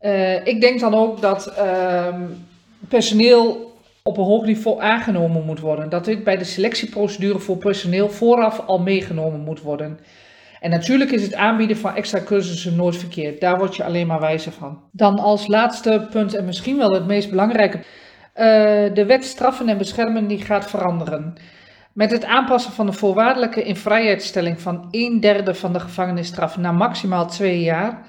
Uh, 0.00 0.46
ik 0.46 0.60
denk 0.60 0.80
dan 0.80 0.94
ook 0.94 1.20
dat 1.20 1.54
uh, 1.58 2.14
personeel 2.88 3.72
op 4.02 4.16
een 4.16 4.24
hoog 4.24 4.44
niveau 4.44 4.80
aangenomen 4.80 5.44
moet 5.44 5.60
worden. 5.60 5.88
Dat 5.88 6.04
dit 6.04 6.24
bij 6.24 6.36
de 6.36 6.44
selectieprocedure 6.44 7.38
voor 7.38 7.56
personeel 7.56 8.10
vooraf 8.10 8.62
al 8.66 8.78
meegenomen 8.78 9.40
moet 9.40 9.60
worden. 9.60 9.98
En 10.60 10.70
natuurlijk 10.70 11.10
is 11.10 11.22
het 11.22 11.34
aanbieden 11.34 11.76
van 11.76 11.94
extra 11.94 12.20
cursussen 12.24 12.76
nooit 12.76 12.96
verkeerd. 12.96 13.40
Daar 13.40 13.58
word 13.58 13.76
je 13.76 13.84
alleen 13.84 14.06
maar 14.06 14.20
wijzer 14.20 14.52
van. 14.52 14.80
Dan 14.92 15.18
als 15.18 15.46
laatste 15.46 16.06
punt 16.10 16.34
en 16.34 16.44
misschien 16.44 16.76
wel 16.76 16.90
het 16.90 17.06
meest 17.06 17.30
belangrijke. 17.30 17.76
Uh, 17.78 17.84
de 18.94 19.04
wet 19.06 19.24
straffen 19.24 19.68
en 19.68 19.78
beschermen 19.78 20.26
die 20.26 20.40
gaat 20.40 20.70
veranderen. 20.70 21.34
Met 21.94 22.10
het 22.10 22.24
aanpassen 22.24 22.72
van 22.72 22.86
de 22.86 22.92
voorwaardelijke 22.92 23.62
invrijheidstelling 23.62 24.60
van 24.60 24.88
een 24.90 25.20
derde 25.20 25.54
van 25.54 25.72
de 25.72 25.80
gevangenisstraf 25.80 26.56
naar 26.56 26.74
maximaal 26.74 27.26
twee 27.26 27.60
jaar, 27.60 28.06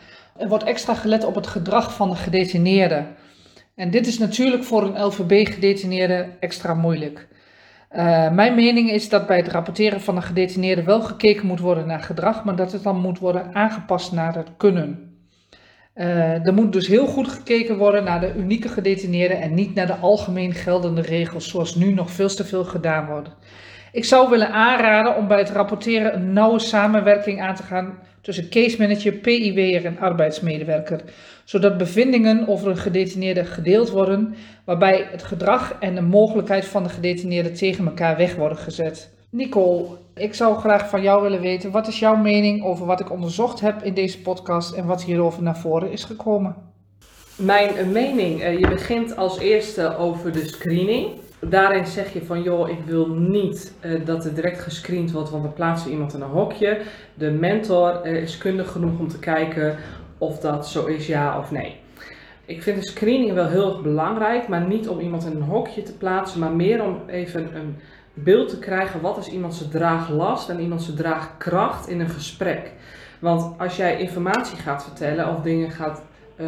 wordt 0.48 0.64
extra 0.64 0.94
gelet 0.94 1.26
op 1.26 1.36
het 1.36 1.48
gedrag 1.48 1.96
van 1.96 2.10
de 2.10 2.16
gedetineerde. 2.16 3.06
En 3.76 3.92
dit 3.92 4.08
is 4.08 4.18
natuurlijk 4.18 4.64
voor 4.64 4.84
een 4.84 5.06
LVB-gedetineerde 5.06 6.30
extra 6.40 6.74
moeilijk. 6.74 7.28
Uh, 7.92 8.32
mijn 8.32 8.56
mening 8.56 8.92
is 8.92 9.10
dat 9.10 9.28
bij 9.28 9.38
het 9.38 9.48
rapporteren 9.48 10.02
van 10.02 10.16
een 10.16 10.24
gedetineerde 10.24 10.84
wel 10.84 11.02
gekeken 11.02 11.48
moet 11.48 11.60
worden 11.60 11.88
naar 11.88 12.02
gedrag, 12.02 12.44
maar 12.44 12.56
dat 12.56 12.72
het 12.72 12.84
dan 12.84 13.00
moet 13.00 13.20
worden 13.20 13.56
aangepast 13.56 14.12
naar 14.12 14.36
het 14.36 14.50
kunnen. 14.58 15.18
Uh, 15.96 16.48
er 16.48 16.54
moet 16.54 16.74
dus 16.74 16.88
heel 16.88 17.08
goed 17.08 17.28
gekeken 17.28 17.78
worden 17.78 18.04
naar 18.04 18.20
de 18.20 18.34
unieke 18.36 18.70
gedetineerde 18.70 19.34
en 19.34 19.54
niet 19.54 19.76
naar 19.76 19.88
de 19.88 19.96
algemeen 19.96 20.54
geldende 20.54 21.02
regels, 21.02 21.50
zoals 21.50 21.76
nu 21.76 21.94
nog 21.94 22.12
veel 22.12 22.28
te 22.28 22.46
veel 22.46 22.64
gedaan 22.64 23.06
wordt. 23.06 23.30
Ik 23.94 24.06
zou 24.06 24.30
willen 24.30 24.52
aanraden 24.52 25.16
om 25.16 25.28
bij 25.28 25.38
het 25.38 25.50
rapporteren 25.50 26.16
een 26.16 26.34
nauwe 26.34 26.60
samenwerking 26.60 27.42
aan 27.42 27.56
te 27.56 27.64
gaan 27.64 28.00
tussen 28.22 28.50
case 28.50 28.78
manager, 28.80 29.14
PIW'er 29.14 29.86
en 29.86 30.00
arbeidsmedewerker, 30.00 31.02
zodat 31.44 31.78
bevindingen 31.78 32.48
over 32.48 32.68
een 32.68 32.78
gedetineerde 32.78 33.46
gedeeld 33.46 33.90
worden, 33.90 34.36
waarbij 34.66 35.08
het 35.12 35.24
gedrag 35.24 35.76
en 35.80 35.96
de 35.96 36.02
mogelijkheid 36.02 36.66
van 36.66 36.84
de 36.84 36.90
gedetineerde 36.90 37.52
tegen 37.52 37.86
elkaar 37.86 38.18
weg 38.18 38.36
worden 38.36 38.58
gezet. 38.58 39.14
Nicole, 39.30 39.88
ik 40.16 40.34
zou 40.34 40.58
graag 40.58 40.90
van 40.90 41.02
jou 41.02 41.22
willen 41.22 41.42
weten, 41.42 41.72
wat 41.72 41.88
is 41.88 42.00
jouw 42.00 42.16
mening 42.16 42.64
over 42.64 42.86
wat 42.86 43.00
ik 43.00 43.12
onderzocht 43.12 43.60
heb 43.60 43.84
in 43.84 43.94
deze 43.94 44.22
podcast 44.22 44.74
en 44.74 44.86
wat 44.86 45.04
hierover 45.04 45.44
naar 45.44 45.58
voren 45.58 45.92
is 45.92 46.04
gekomen? 46.04 46.56
Mijn 47.36 47.92
mening, 47.92 48.42
eh, 48.42 48.60
je 48.60 48.68
begint 48.68 49.16
als 49.16 49.40
eerste 49.40 49.98
over 49.98 50.32
de 50.32 50.48
screening 50.48 51.08
daarin 51.50 51.86
zeg 51.86 52.14
je 52.14 52.26
van 52.26 52.42
joh, 52.42 52.70
ik 52.70 52.80
wil 52.86 53.08
niet 53.08 53.74
uh, 53.86 54.06
dat 54.06 54.26
er 54.26 54.34
direct 54.34 54.60
gescreend 54.60 55.12
wordt, 55.12 55.30
want 55.30 55.44
dan 55.44 55.54
plaatsen 55.54 55.88
we 55.88 55.94
iemand 55.94 56.14
in 56.14 56.22
een 56.22 56.30
hokje. 56.30 56.82
De 57.14 57.32
mentor 57.32 58.02
uh, 58.06 58.22
is 58.22 58.38
kundig 58.38 58.72
genoeg 58.72 59.00
om 59.00 59.08
te 59.08 59.20
kijken 59.20 59.76
of 60.18 60.40
dat 60.40 60.68
zo 60.68 60.86
is, 60.86 61.08
ja 61.08 61.40
of 61.40 61.52
nee. 61.52 61.76
Ik 62.46 62.64
vind 62.64 62.82
de 62.82 62.90
screening 62.90 63.34
wel 63.34 63.48
heel 63.48 63.68
erg 63.68 63.82
belangrijk, 63.82 64.48
maar 64.48 64.68
niet 64.68 64.88
om 64.88 65.00
iemand 65.00 65.26
in 65.26 65.36
een 65.36 65.42
hokje 65.42 65.84
te 65.84 65.98
plaatsen, 65.98 66.40
maar 66.40 66.52
meer 66.52 66.84
om 66.84 67.02
even 67.08 67.56
een 67.56 67.76
beeld 68.14 68.50
te 68.50 68.60
krijgen 68.60 69.02
wat 69.02 69.18
is 69.18 69.28
iemand 69.28 69.54
zijn 69.54 69.70
draaglast 69.70 70.50
en 70.50 70.60
iemand 70.60 70.82
zijn 70.82 70.98
draagkracht 70.98 71.88
in 71.88 72.00
een 72.00 72.10
gesprek. 72.10 72.72
Want 73.20 73.60
als 73.60 73.78
jij 73.78 74.00
informatie 74.00 74.58
gaat 74.58 74.84
vertellen 74.84 75.30
of 75.30 75.42
dingen 75.42 75.72
gaat 75.72 76.04
uh, 76.38 76.48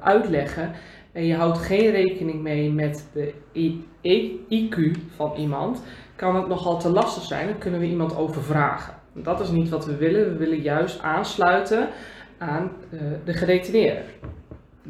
uitleggen, 0.00 0.72
en 1.12 1.24
je 1.24 1.34
houdt 1.34 1.58
geen 1.58 1.90
rekening 1.90 2.42
mee 2.42 2.72
met 2.72 3.08
de 3.12 3.32
IQ 4.48 4.98
van 5.16 5.34
iemand, 5.36 5.82
kan 6.16 6.36
het 6.36 6.48
nogal 6.48 6.78
te 6.78 6.90
lastig 6.90 7.22
zijn. 7.22 7.46
Dan 7.46 7.58
kunnen 7.58 7.80
we 7.80 7.86
iemand 7.86 8.16
overvragen. 8.16 8.94
Dat 9.12 9.40
is 9.40 9.50
niet 9.50 9.68
wat 9.68 9.86
we 9.86 9.96
willen. 9.96 10.32
We 10.32 10.36
willen 10.36 10.60
juist 10.60 11.00
aansluiten 11.00 11.88
aan 12.38 12.70
uh, 12.90 13.00
de 13.24 13.32
gedetineerde 13.32 14.02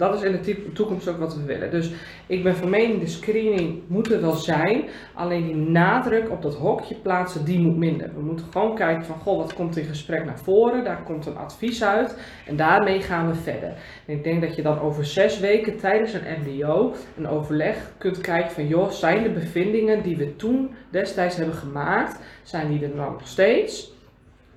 dat 0.00 0.14
is 0.14 0.22
in 0.22 0.42
de 0.42 0.72
toekomst 0.72 1.08
ook 1.08 1.18
wat 1.18 1.34
we 1.34 1.44
willen. 1.44 1.70
Dus 1.70 1.92
ik 2.26 2.42
ben 2.42 2.56
van 2.56 2.70
mening, 2.70 3.00
de 3.00 3.06
screening 3.06 3.82
moet 3.86 4.12
er 4.12 4.20
wel 4.20 4.34
zijn. 4.34 4.84
Alleen 5.14 5.46
die 5.46 5.56
nadruk 5.56 6.30
op 6.30 6.42
dat 6.42 6.54
hokje 6.54 6.94
plaatsen, 6.94 7.44
die 7.44 7.58
moet 7.58 7.76
minder. 7.76 8.10
We 8.14 8.20
moeten 8.20 8.46
gewoon 8.52 8.74
kijken 8.74 9.04
van, 9.04 9.18
goh, 9.18 9.36
wat 9.36 9.54
komt 9.54 9.76
in 9.76 9.84
gesprek 9.84 10.24
naar 10.24 10.38
voren? 10.38 10.84
Daar 10.84 11.02
komt 11.02 11.26
een 11.26 11.36
advies 11.36 11.84
uit. 11.84 12.16
En 12.46 12.56
daarmee 12.56 13.00
gaan 13.00 13.28
we 13.28 13.34
verder. 13.34 13.72
En 14.06 14.14
ik 14.14 14.24
denk 14.24 14.40
dat 14.40 14.56
je 14.56 14.62
dan 14.62 14.80
over 14.80 15.04
zes 15.04 15.40
weken 15.40 15.76
tijdens 15.76 16.12
een 16.12 16.42
MBO, 16.44 16.94
een 17.16 17.28
overleg, 17.28 17.92
kunt 17.98 18.20
kijken 18.20 18.50
van, 18.50 18.66
joh, 18.66 18.90
zijn 18.90 19.22
de 19.22 19.30
bevindingen 19.30 20.02
die 20.02 20.16
we 20.16 20.36
toen 20.36 20.70
destijds 20.90 21.36
hebben 21.36 21.54
gemaakt, 21.54 22.20
zijn 22.42 22.68
die 22.68 22.82
er 22.82 22.94
nog 22.94 23.20
steeds? 23.24 23.92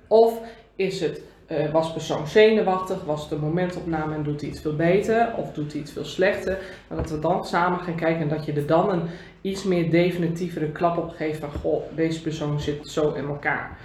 Of 0.08 0.40
is 0.76 1.00
het 1.00 1.22
uh, 1.48 1.70
was 1.72 1.92
persoon 1.92 2.26
zenuwachtig? 2.26 3.04
Was 3.04 3.28
de 3.28 3.36
momentopname 3.36 4.14
en 4.14 4.22
doet 4.22 4.40
hij 4.40 4.50
iets 4.50 4.60
veel 4.60 4.76
beter? 4.76 5.32
Of 5.36 5.52
doet 5.52 5.72
hij 5.72 5.80
iets 5.80 5.92
veel 5.92 6.04
slechter? 6.04 6.58
Maar 6.88 6.98
dat 6.98 7.10
we 7.10 7.18
dan 7.18 7.46
samen 7.46 7.78
gaan 7.78 7.94
kijken 7.94 8.22
en 8.22 8.28
dat 8.28 8.44
je 8.44 8.52
er 8.52 8.66
dan 8.66 8.90
een 8.90 9.02
iets 9.40 9.64
meer 9.64 9.90
definitievere 9.90 10.70
klap 10.70 10.98
op 10.98 11.10
geeft 11.10 11.38
van 11.38 11.50
goh, 11.60 11.82
deze 11.94 12.22
persoon 12.22 12.60
zit 12.60 12.88
zo 12.88 13.12
in 13.12 13.26
elkaar. 13.26 13.78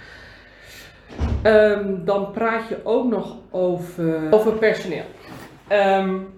Um, 1.42 2.04
dan 2.04 2.30
praat 2.30 2.68
je 2.68 2.80
ook 2.82 3.10
nog 3.10 3.36
over, 3.50 4.32
over 4.32 4.52
personeel. 4.52 5.04
Um, 5.72 6.28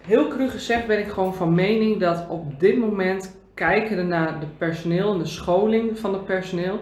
heel 0.00 0.28
cru 0.28 0.48
gezegd 0.48 0.86
ben 0.86 0.98
ik 0.98 1.08
gewoon 1.08 1.34
van 1.34 1.54
mening 1.54 2.00
dat 2.00 2.24
op 2.28 2.60
dit 2.60 2.78
moment 2.78 3.36
kijken 3.54 4.08
naar 4.08 4.40
de 4.40 4.46
personeel 4.58 5.12
en 5.12 5.18
de 5.18 5.26
scholing 5.26 5.98
van 5.98 6.12
het 6.12 6.24
personeel, 6.24 6.78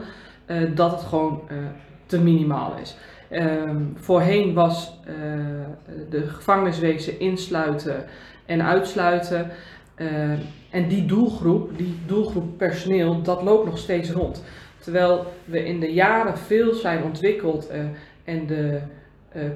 uh, 0.46 0.76
dat 0.76 0.90
het 0.90 1.00
gewoon 1.00 1.42
uh, 1.50 1.58
te 2.06 2.20
minimaal 2.20 2.74
is. 2.82 2.96
Um, 3.32 3.92
voorheen 3.96 4.54
was 4.54 4.98
uh, 5.08 5.14
de 6.10 6.26
gevangeniswezen 6.26 7.20
insluiten 7.20 8.04
en 8.46 8.62
uitsluiten. 8.62 9.50
Uh, 9.96 10.30
en 10.70 10.88
die 10.88 11.06
doelgroep, 11.06 11.78
die 11.78 11.98
doelgroep 12.06 12.58
personeel, 12.58 13.22
dat 13.22 13.42
loopt 13.42 13.64
nog 13.64 13.78
steeds 13.78 14.10
rond. 14.10 14.44
Terwijl 14.78 15.26
we 15.44 15.64
in 15.64 15.80
de 15.80 15.92
jaren 15.92 16.38
veel 16.38 16.74
zijn 16.74 17.02
ontwikkeld 17.02 17.70
uh, 17.70 17.78
en 18.24 18.46
de 18.46 18.80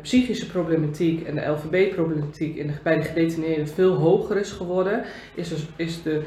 psychische 0.02 0.46
problematiek 0.46 1.26
en 1.26 1.35
de 1.35 1.46
LVB-problematiek 1.46 2.83
bij 2.83 2.96
de 2.96 3.02
gedetineerden 3.02 3.68
veel 3.68 3.94
hoger 3.94 4.37
is 4.37 4.50
geworden, 4.52 5.02
is, 5.35 5.48
dus, 5.48 5.66
is 5.76 6.02
de 6.02 6.22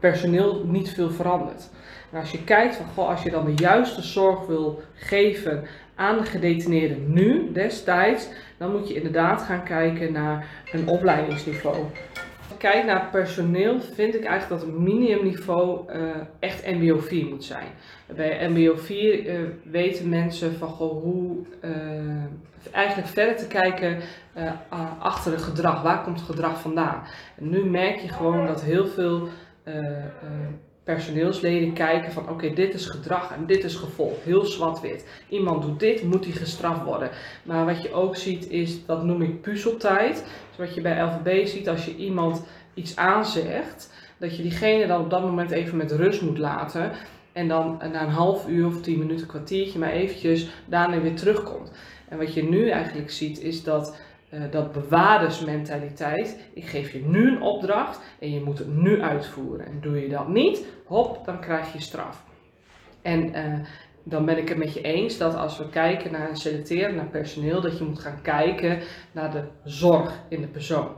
personeel 0.00 0.64
niet 0.66 0.90
veel 0.90 1.10
veranderd. 1.10 1.70
En 2.12 2.20
als 2.20 2.30
je 2.30 2.44
kijkt 2.44 2.80
van, 2.94 3.06
als 3.06 3.22
je 3.22 3.30
dan 3.30 3.44
de 3.44 3.62
juiste 3.62 4.02
zorg 4.02 4.46
wil 4.46 4.82
geven 4.94 5.64
aan 5.96 6.18
de 6.18 6.24
gedetineerden 6.24 7.12
nu, 7.12 7.52
destijds, 7.52 8.28
dan 8.58 8.72
moet 8.72 8.88
je 8.88 8.94
inderdaad 8.94 9.42
gaan 9.42 9.64
kijken 9.64 10.12
naar 10.12 10.46
een 10.72 10.88
opleidingsniveau. 10.88 11.84
Kijk 12.58 12.84
naar 12.84 13.08
personeel, 13.10 13.80
vind 13.80 14.14
ik 14.14 14.24
eigenlijk 14.24 14.60
dat 14.60 14.70
het 14.70 14.78
minimumniveau 14.78 15.92
uh, 15.92 16.10
echt 16.38 16.66
MBO 16.66 16.98
4 16.98 17.26
moet 17.26 17.44
zijn. 17.44 17.66
Bij 18.16 18.48
MBO 18.48 18.76
4 18.76 19.26
uh, 19.26 19.48
weten 19.64 20.08
mensen 20.08 20.54
van 20.56 20.68
goh, 20.68 21.02
hoe 21.02 21.36
uh, 21.64 21.70
eigenlijk 22.72 23.08
verder 23.08 23.36
te 23.36 23.46
kijken 23.46 23.98
achter 24.98 25.32
het 25.32 25.42
gedrag. 25.42 25.82
Waar 25.82 26.02
komt 26.02 26.18
het 26.18 26.28
gedrag 26.28 26.60
vandaan? 26.60 27.02
En 27.38 27.48
nu 27.48 27.64
merk 27.64 27.96
je 27.96 28.08
gewoon 28.08 28.46
dat 28.46 28.62
heel 28.62 28.86
veel 28.86 29.28
personeelsleden 30.86 31.72
kijken 31.72 32.12
van 32.12 32.28
oké, 32.28 32.52
dit 32.52 32.74
is 32.74 32.86
gedrag 32.86 33.32
en 33.32 33.46
dit 33.46 33.64
is 33.64 33.74
gevolg. 33.74 34.24
Heel 34.24 34.44
zwart-wit. 34.44 35.06
Iemand 35.28 35.62
doet 35.62 35.80
dit, 35.80 36.02
moet 36.02 36.24
hij 36.24 36.34
gestraft 36.34 36.84
worden. 36.84 37.10
Maar 37.42 37.64
wat 37.64 37.82
je 37.82 37.92
ook 37.92 38.16
ziet 38.16 38.50
is, 38.50 38.86
dat 38.86 39.04
noem 39.04 39.22
ik 39.22 39.40
puzzeltijd. 39.40 40.24
Dus 40.48 40.66
wat 40.66 40.74
je 40.74 40.80
bij 40.80 41.02
LVB 41.02 41.46
ziet 41.46 41.68
als 41.68 41.84
je 41.84 41.96
iemand 41.96 42.44
iets 42.74 42.96
aanzegt, 42.96 43.92
dat 44.18 44.36
je 44.36 44.42
diegene 44.42 44.86
dan 44.86 45.00
op 45.00 45.10
dat 45.10 45.22
moment 45.22 45.50
even 45.50 45.76
met 45.76 45.92
rust 45.92 46.22
moet 46.22 46.38
laten. 46.38 46.92
En 47.32 47.48
dan 47.48 47.78
na 47.92 48.02
een 48.02 48.08
half 48.08 48.48
uur 48.48 48.66
of 48.66 48.80
tien 48.80 48.98
minuten, 48.98 49.26
kwartiertje, 49.26 49.78
maar 49.78 49.90
eventjes 49.90 50.48
daarna 50.66 51.00
weer 51.00 51.16
terugkomt. 51.16 51.72
En 52.08 52.18
wat 52.18 52.34
je 52.34 52.42
nu 52.42 52.68
eigenlijk 52.68 53.10
ziet 53.10 53.40
is 53.40 53.62
dat 53.62 53.96
uh, 54.34 54.40
dat 54.50 54.72
bewaardersmentaliteit. 54.72 56.38
Ik 56.54 56.64
geef 56.64 56.92
je 56.92 57.04
nu 57.04 57.28
een 57.28 57.42
opdracht 57.42 58.00
en 58.18 58.30
je 58.30 58.40
moet 58.40 58.58
het 58.58 58.76
nu 58.76 59.00
uitvoeren. 59.00 59.66
En 59.66 59.78
doe 59.80 60.00
je 60.00 60.08
dat 60.08 60.28
niet, 60.28 60.64
hop, 60.86 61.24
dan 61.24 61.40
krijg 61.40 61.72
je 61.72 61.80
straf. 61.80 62.24
En 63.02 63.36
uh, 63.36 63.66
dan 64.02 64.24
ben 64.24 64.38
ik 64.38 64.48
het 64.48 64.58
met 64.58 64.74
je 64.74 64.80
eens 64.80 65.18
dat 65.18 65.34
als 65.34 65.58
we 65.58 65.68
kijken 65.68 66.12
naar 66.12 66.28
en 66.28 66.36
selecteren 66.36 66.94
naar 66.94 67.06
personeel, 67.06 67.60
dat 67.60 67.78
je 67.78 67.84
moet 67.84 67.98
gaan 67.98 68.22
kijken 68.22 68.80
naar 69.12 69.30
de 69.30 69.42
zorg 69.64 70.20
in 70.28 70.40
de 70.40 70.46
persoon. 70.46 70.88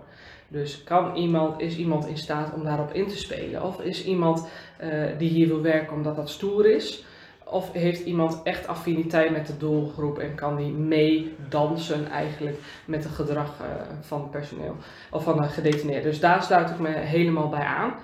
Dus 0.49 0.85
kan 0.85 1.17
iemand, 1.17 1.61
is 1.61 1.77
iemand 1.77 2.07
in 2.07 2.19
staat 2.19 2.55
om 2.55 2.65
daarop 2.65 2.93
in 2.93 3.07
te 3.07 3.17
spelen? 3.17 3.63
Of 3.63 3.81
is 3.81 4.05
iemand 4.05 4.49
uh, 4.83 5.05
die 5.19 5.29
hier 5.29 5.49
wil 5.49 5.63
werken 5.63 5.97
omdat 5.97 6.17
dat 6.17 6.31
stoer 6.31 6.67
is? 6.67 7.05
Of 7.45 7.73
heeft 7.73 8.05
iemand 8.05 8.41
echt 8.43 8.67
affiniteit 8.67 9.31
met 9.31 9.47
de 9.47 9.57
doelgroep 9.57 10.19
en 10.19 10.35
kan 10.35 10.57
die 10.57 10.73
meedansen 10.73 12.11
eigenlijk 12.11 12.59
met 12.85 13.05
het 13.05 13.13
gedrag 13.13 13.55
uh, 13.61 13.67
van 14.01 14.21
het 14.21 14.31
personeel 14.31 14.77
of 15.11 15.25
van 15.25 15.37
de 15.37 15.49
gedetineerden? 15.49 16.11
Dus 16.11 16.21
daar 16.21 16.43
sluit 16.43 16.71
ik 16.71 16.79
me 16.79 16.89
helemaal 16.89 17.49
bij 17.49 17.65
aan. 17.65 17.95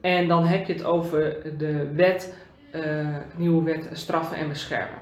En 0.00 0.28
dan 0.28 0.44
heb 0.44 0.66
je 0.66 0.72
het 0.72 0.84
over 0.84 1.36
de 1.58 1.92
wet, 1.94 2.34
uh, 2.74 3.16
nieuwe 3.36 3.64
wet 3.64 3.88
straffen 3.92 4.36
en 4.36 4.48
beschermen. 4.48 4.98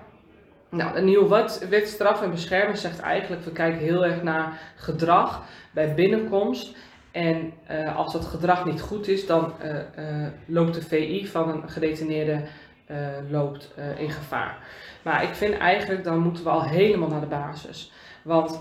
Nou, 0.71 0.95
de 0.95 1.01
nieuwe 1.01 1.29
wet, 1.29 1.67
wet 1.69 1.89
straffen 1.89 2.25
en 2.25 2.31
beschermen 2.31 2.77
zegt 2.77 3.01
eigenlijk, 3.01 3.45
we 3.45 3.53
kijken 3.53 3.81
heel 3.81 4.05
erg 4.05 4.23
naar 4.23 4.61
gedrag 4.77 5.43
bij 5.71 5.95
binnenkomst. 5.95 6.77
En 7.11 7.53
uh, 7.71 7.97
als 7.97 8.13
dat 8.13 8.25
gedrag 8.25 8.65
niet 8.65 8.81
goed 8.81 9.09
is, 9.09 9.27
dan 9.27 9.53
loopt 10.47 10.75
de 10.75 10.83
VI 10.83 11.27
van 11.27 11.49
een 11.49 11.69
gedetineerde 11.69 12.41
loopt 13.31 13.75
in 13.99 14.11
gevaar. 14.11 14.59
Maar 15.03 15.23
ik 15.23 15.35
vind 15.35 15.59
eigenlijk, 15.59 16.05
dan 16.05 16.19
moeten 16.19 16.45
we 16.45 16.51
al 16.51 16.65
helemaal 16.65 17.09
naar 17.09 17.21
de 17.21 17.27
basis. 17.27 17.93
Want 18.23 18.61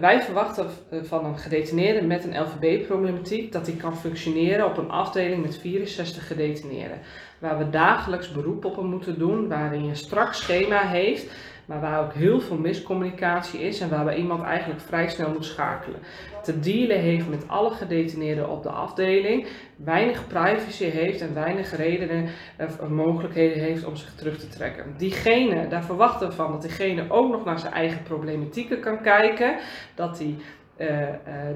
wij 0.00 0.22
verwachten 0.22 0.66
van 1.02 1.24
een 1.24 1.38
gedetineerde 1.38 2.06
met 2.06 2.24
een 2.24 2.42
LVB-problematiek 2.42 3.52
dat 3.52 3.66
hij 3.66 3.76
kan 3.76 3.96
functioneren 3.96 4.66
op 4.66 4.76
een 4.76 4.90
afdeling 4.90 5.42
met 5.42 5.58
64 5.58 6.26
gedetineerden. 6.26 6.98
Waar 7.38 7.58
we 7.58 7.70
dagelijks 7.70 8.32
beroep 8.32 8.64
op 8.64 8.76
hem 8.76 8.86
moeten 8.86 9.18
doen, 9.18 9.48
waarin 9.48 9.82
je 9.84 9.88
een 9.88 9.96
strak 9.96 10.32
schema 10.32 10.86
heeft 10.86 11.26
maar 11.64 11.80
waar 11.80 12.04
ook 12.04 12.12
heel 12.12 12.40
veel 12.40 12.56
miscommunicatie 12.56 13.60
is 13.60 13.80
en 13.80 13.88
waarbij 13.88 14.16
iemand 14.16 14.42
eigenlijk 14.42 14.80
vrij 14.80 15.08
snel 15.08 15.30
moet 15.30 15.44
schakelen. 15.44 16.00
Te 16.42 16.60
dealen 16.60 16.98
heeft 16.98 17.28
met 17.28 17.48
alle 17.48 17.70
gedetineerden 17.70 18.50
op 18.50 18.62
de 18.62 18.68
afdeling, 18.68 19.46
weinig 19.76 20.26
privacy 20.26 20.84
heeft 20.84 21.20
en 21.20 21.34
weinig 21.34 21.76
redenen 21.76 22.28
of 22.58 22.88
mogelijkheden 22.88 23.62
heeft 23.62 23.84
om 23.84 23.96
zich 23.96 24.14
terug 24.14 24.38
te 24.38 24.48
trekken. 24.48 24.94
Diegene, 24.96 25.68
daar 25.68 25.84
verwachten 25.84 26.28
we 26.28 26.34
van 26.34 26.52
dat 26.52 26.62
diegene 26.62 27.04
ook 27.08 27.30
nog 27.30 27.44
naar 27.44 27.58
zijn 27.58 27.72
eigen 27.72 28.02
problematieken 28.02 28.80
kan 28.80 29.00
kijken, 29.00 29.56
dat 29.94 30.18
hij 30.18 30.36
uh, 30.76 31.00
uh, 31.00 31.08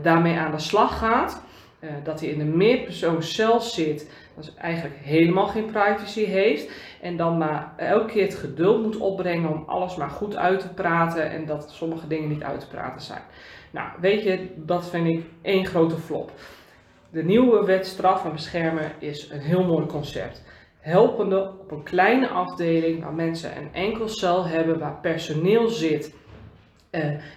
daarmee 0.03 0.37
aan 0.37 0.51
de 0.51 0.59
slag 0.59 0.99
gaat. 0.99 1.42
Dat 2.03 2.21
hij 2.21 2.29
in 2.29 2.40
een 2.40 2.57
meerpersoonscel 2.57 3.61
zit, 3.61 4.11
dat 4.37 4.55
eigenlijk 4.55 4.96
helemaal 5.03 5.46
geen 5.46 5.66
privacy 5.66 6.25
heeft. 6.25 6.70
En 7.01 7.16
dan 7.16 7.38
maar 7.38 7.72
elke 7.77 8.12
keer 8.12 8.22
het 8.22 8.35
geduld 8.35 8.83
moet 8.83 8.96
opbrengen 8.96 9.51
om 9.51 9.64
alles 9.66 9.96
maar 9.96 10.11
goed 10.11 10.37
uit 10.37 10.61
te 10.61 10.75
praten 10.75 11.31
en 11.31 11.46
dat 11.46 11.70
sommige 11.70 12.07
dingen 12.07 12.29
niet 12.29 12.42
uit 12.42 12.61
te 12.61 12.68
praten 12.68 13.03
zijn. 13.03 13.22
Nou, 13.70 13.88
weet 14.01 14.22
je, 14.22 14.49
dat 14.57 14.88
vind 14.88 15.07
ik 15.07 15.25
één 15.42 15.66
grote 15.66 15.96
flop. 15.96 16.33
De 17.11 17.25
nieuwe 17.25 17.64
wet 17.64 17.87
straf 17.87 18.25
en 18.25 18.33
beschermen 18.33 18.92
is 18.99 19.31
een 19.31 19.40
heel 19.40 19.64
mooi 19.64 19.87
concept. 19.87 20.42
Helpende 20.79 21.53
op 21.61 21.70
een 21.70 21.83
kleine 21.83 22.29
afdeling 22.29 23.03
waar 23.03 23.14
mensen 23.14 23.57
een 23.57 23.68
enkel 23.72 24.09
cel 24.09 24.46
hebben, 24.46 24.79
waar 24.79 24.99
personeel 25.01 25.68
zit 25.68 26.14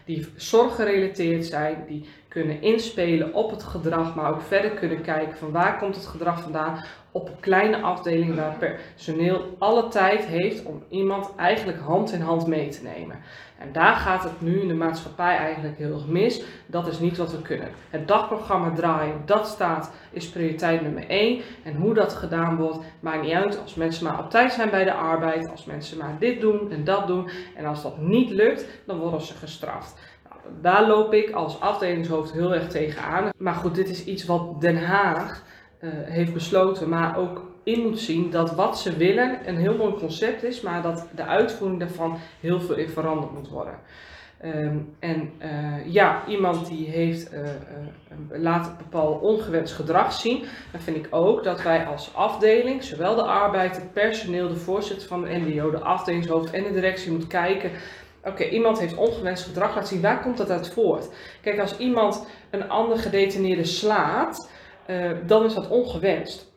die 0.05 0.27
zorggerelateerd 0.35 1.45
zijn, 1.45 1.83
die 1.87 2.05
kunnen 2.27 2.61
inspelen 2.61 3.33
op 3.33 3.49
het 3.49 3.63
gedrag, 3.63 4.15
maar 4.15 4.31
ook 4.31 4.41
verder 4.41 4.71
kunnen 4.71 5.01
kijken 5.01 5.37
van 5.37 5.51
waar 5.51 5.77
komt 5.77 5.95
het 5.95 6.05
gedrag 6.05 6.41
vandaan 6.41 6.83
op 7.11 7.27
een 7.27 7.39
kleine 7.39 7.81
afdeling 7.81 8.35
waar 8.35 8.55
personeel 8.57 9.55
alle 9.59 9.87
tijd 9.87 10.25
heeft 10.25 10.63
om 10.63 10.83
iemand 10.89 11.35
eigenlijk 11.35 11.79
hand 11.79 12.11
in 12.11 12.21
hand 12.21 12.47
mee 12.47 12.69
te 12.69 12.83
nemen. 12.83 13.19
En 13.59 13.71
daar 13.71 13.95
gaat 13.95 14.23
het 14.23 14.41
nu 14.41 14.61
in 14.61 14.67
de 14.67 14.73
maatschappij 14.73 15.37
eigenlijk 15.37 15.77
heel 15.77 15.93
erg 15.93 16.07
mis. 16.07 16.43
Dat 16.65 16.87
is 16.87 16.99
niet 16.99 17.17
wat 17.17 17.31
we 17.31 17.41
kunnen. 17.41 17.69
Het 17.89 18.07
dagprogramma 18.07 18.71
draaien, 18.71 19.21
dat 19.25 19.47
staat, 19.47 19.91
is 20.11 20.29
prioriteit 20.29 20.81
nummer 20.81 21.07
1. 21.07 21.41
En 21.63 21.75
hoe 21.75 21.93
dat 21.93 22.13
gedaan 22.13 22.55
wordt, 22.55 22.79
maakt 22.99 23.21
niet 23.21 23.33
uit. 23.33 23.61
Als 23.61 23.75
mensen 23.75 24.05
maar 24.05 24.19
op 24.19 24.29
tijd 24.29 24.51
zijn 24.51 24.69
bij 24.69 24.83
de 24.83 24.93
arbeid, 24.93 25.49
als 25.49 25.65
mensen 25.65 25.97
maar 25.97 26.15
dit 26.19 26.41
doen 26.41 26.71
en 26.71 26.83
dat 26.83 27.07
doen. 27.07 27.29
En 27.55 27.65
als 27.65 27.81
dat 27.81 27.97
niet 27.97 28.29
lukt, 28.29 28.65
dan 28.85 28.97
worden 28.97 29.21
ze 29.21 29.33
gestraft 29.33 29.95
daar 30.61 30.87
loop 30.87 31.13
ik 31.13 31.31
als 31.31 31.59
afdelingshoofd 31.59 32.31
heel 32.31 32.53
erg 32.53 32.67
tegenaan. 32.67 33.29
Maar 33.37 33.53
goed, 33.53 33.75
dit 33.75 33.89
is 33.89 34.05
iets 34.05 34.25
wat 34.25 34.61
Den 34.61 34.83
Haag 34.83 35.43
uh, 35.79 35.89
heeft 35.93 36.33
besloten, 36.33 36.89
maar 36.89 37.17
ook 37.17 37.41
in 37.63 37.81
moet 37.81 37.99
zien 37.99 38.29
dat 38.29 38.55
wat 38.55 38.79
ze 38.79 38.97
willen 38.97 39.39
een 39.45 39.57
heel 39.57 39.77
mooi 39.77 39.93
concept 39.93 40.43
is, 40.43 40.61
maar 40.61 40.81
dat 40.81 41.07
de 41.15 41.25
uitvoering 41.25 41.79
daarvan 41.79 42.17
heel 42.39 42.61
veel 42.61 42.75
in 42.75 42.89
veranderd 42.89 43.33
moet 43.33 43.49
worden. 43.49 43.79
Um, 44.45 44.95
en 44.99 45.31
uh, 45.41 45.93
ja, 45.93 46.23
iemand 46.27 46.67
die 46.67 46.89
heeft, 46.89 47.33
uh, 47.33 47.39
laat 48.29 48.65
het 48.65 48.77
bepaald 48.77 49.21
ongewenst 49.21 49.73
gedrag 49.73 50.13
zien. 50.13 50.43
Dan 50.71 50.81
vind 50.81 50.97
ik 50.97 51.07
ook 51.09 51.43
dat 51.43 51.61
wij 51.61 51.85
als 51.85 52.15
afdeling, 52.15 52.83
zowel 52.83 53.15
de 53.15 53.23
arbeid, 53.23 53.75
het 53.75 53.93
personeel, 53.93 54.47
de 54.47 54.55
voorzitter 54.55 55.07
van 55.07 55.21
de 55.21 55.29
NDO, 55.29 55.71
de 55.71 55.79
afdelingshoofd 55.79 56.51
en 56.51 56.63
de 56.63 56.73
directie 56.73 57.11
moet 57.11 57.27
kijken 57.27 57.71
Oké, 58.23 58.43
iemand 58.43 58.79
heeft 58.79 58.95
ongewenst 58.95 59.43
gedrag 59.43 59.75
laten 59.75 59.87
zien. 59.87 60.01
Waar 60.01 60.21
komt 60.21 60.37
dat 60.37 60.49
uit 60.49 60.69
voort? 60.73 61.09
Kijk, 61.41 61.59
als 61.59 61.77
iemand 61.77 62.25
een 62.49 62.69
ander 62.69 62.97
gedetineerde 62.97 63.65
slaat, 63.65 64.49
uh, 64.89 65.11
dan 65.25 65.45
is 65.45 65.53
dat 65.53 65.67
ongewenst. 65.67 66.47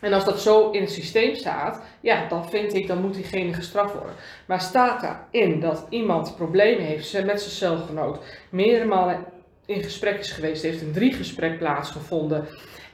En 0.00 0.12
als 0.12 0.24
dat 0.24 0.40
zo 0.40 0.70
in 0.70 0.80
het 0.80 0.90
systeem 0.90 1.34
staat, 1.34 1.82
ja, 2.00 2.28
dan 2.28 2.48
vind 2.48 2.74
ik, 2.74 2.86
dan 2.86 3.00
moet 3.00 3.14
diegene 3.14 3.52
gestraft 3.52 3.94
worden. 3.94 4.14
Maar 4.46 4.60
staat 4.60 5.00
daarin 5.00 5.60
dat 5.60 5.86
iemand 5.88 6.36
problemen 6.36 6.84
heeft 6.84 7.24
met 7.24 7.40
zijn 7.40 7.54
celgenoot, 7.54 8.24
meerdere 8.50 8.84
malen 8.84 9.24
in 9.66 9.82
gesprek 9.82 10.18
is 10.18 10.30
geweest, 10.30 10.62
heeft 10.62 10.82
een 10.82 10.92
drie 10.92 11.12
gesprek 11.12 11.58
plaatsgevonden 11.58 12.48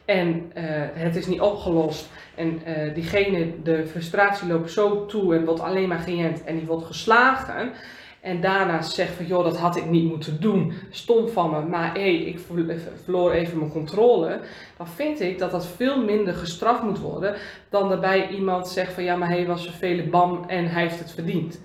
en 0.05 0.53
uh, 0.57 0.63
het 0.93 1.17
is 1.17 1.27
niet 1.27 1.41
opgelost 1.41 2.09
en 2.35 2.63
uh, 2.67 2.95
diegene, 2.95 3.63
de 3.63 3.87
frustratie 3.87 4.49
loopt 4.49 4.71
zo 4.71 5.07
toe 5.07 5.35
en 5.35 5.45
wordt 5.45 5.61
alleen 5.61 5.89
maar 5.89 5.99
geënt 5.99 6.45
en 6.45 6.57
die 6.57 6.67
wordt 6.67 6.87
geslagen, 6.87 7.73
en 8.21 8.41
daarna 8.41 8.83
zegt 8.83 9.15
van, 9.15 9.27
joh, 9.27 9.45
dat 9.45 9.59
had 9.59 9.77
ik 9.77 9.87
niet 9.87 10.11
moeten 10.11 10.41
doen. 10.41 10.73
Stom 10.91 11.29
van 11.29 11.51
me, 11.51 11.61
maar 11.61 11.95
hé, 11.95 12.01
hey, 12.01 12.15
ik 12.15 12.39
verloor 13.03 13.33
even 13.33 13.59
mijn 13.59 13.71
controle. 13.71 14.41
Dan 14.77 14.89
vind 14.89 15.21
ik 15.21 15.39
dat 15.39 15.51
dat 15.51 15.67
veel 15.67 16.05
minder 16.05 16.35
gestraft 16.35 16.83
moet 16.83 16.99
worden 16.99 17.35
dan 17.69 17.89
daarbij 17.89 18.29
iemand 18.29 18.69
zegt 18.69 18.93
van, 18.93 19.05
ja, 19.05 19.17
maar 19.17 19.29
hij 19.29 19.47
was 19.47 19.65
vervelend 19.65 20.11
bam 20.11 20.45
en 20.47 20.67
hij 20.71 20.83
heeft 20.83 20.99
het 20.99 21.11
verdiend. 21.11 21.61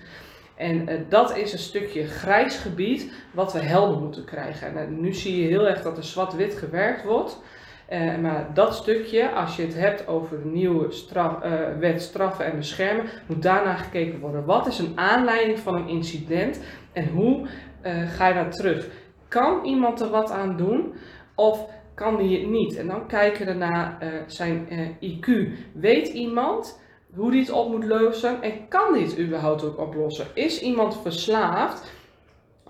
En 0.56 0.90
uh, 0.90 1.00
dat 1.10 1.38
is 1.38 1.54
een 1.54 1.60
stukje 1.60 2.08
grijs 2.08 2.56
gebied 2.56 3.12
wat 3.32 3.54
we 3.54 3.60
helder 3.60 3.98
moeten 3.98 4.26
krijgen. 4.26 4.78
En 4.78 4.92
uh, 4.92 4.98
nu 4.98 5.14
zie 5.14 5.42
je 5.42 5.48
heel 5.48 5.68
erg 5.68 5.82
dat 5.82 5.98
er 5.98 6.04
zwart-wit 6.04 6.54
gewerkt 6.54 7.04
wordt. 7.04 7.42
Uh, 7.92 8.18
maar 8.18 8.54
dat 8.54 8.76
stukje, 8.76 9.32
als 9.32 9.56
je 9.56 9.62
het 9.62 9.76
hebt 9.76 10.08
over 10.08 10.42
de 10.42 10.50
nieuwe 10.50 10.92
straf, 10.92 11.44
uh, 11.44 11.52
wet 11.80 12.02
straffen 12.02 12.46
en 12.46 12.58
beschermen, 12.58 13.06
moet 13.28 13.42
daarna 13.42 13.76
gekeken 13.76 14.20
worden. 14.20 14.46
Wat 14.46 14.68
is 14.68 14.80
een 14.80 14.92
aanleiding 14.96 15.60
van 15.60 15.76
een 15.76 15.88
incident 15.88 16.60
en 16.94 17.08
hoe 17.08 17.48
uh, 17.86 18.10
ga 18.10 18.28
je 18.28 18.34
daar 18.34 18.52
terug? 18.52 18.88
Kan 19.28 19.66
iemand 19.66 20.02
er 20.02 20.10
wat 20.10 20.32
aan 20.32 20.58
doen 20.58 20.94
of 21.36 21.70
kan 21.94 22.18
die 22.18 22.40
het 22.40 22.50
niet? 22.50 22.76
En 22.78 22.88
dan 22.88 23.08
kijken 23.08 23.46
we 23.46 23.54
naar 23.54 23.98
zijn 24.28 24.68
IQ. 25.02 25.28
Weet 25.74 26.08
iemand 26.08 26.82
hoe 27.16 27.32
die 27.32 27.40
het 27.40 27.52
op 27.52 27.70
moet 27.70 27.86
lossen 27.86 28.42
en 28.42 28.68
kan 28.68 28.94
die 28.94 29.04
het 29.04 29.20
überhaupt 29.20 29.64
ook 29.64 29.80
oplossen? 29.80 30.26
Is 30.34 30.62
iemand 30.62 31.02
verslaafd 31.02 31.92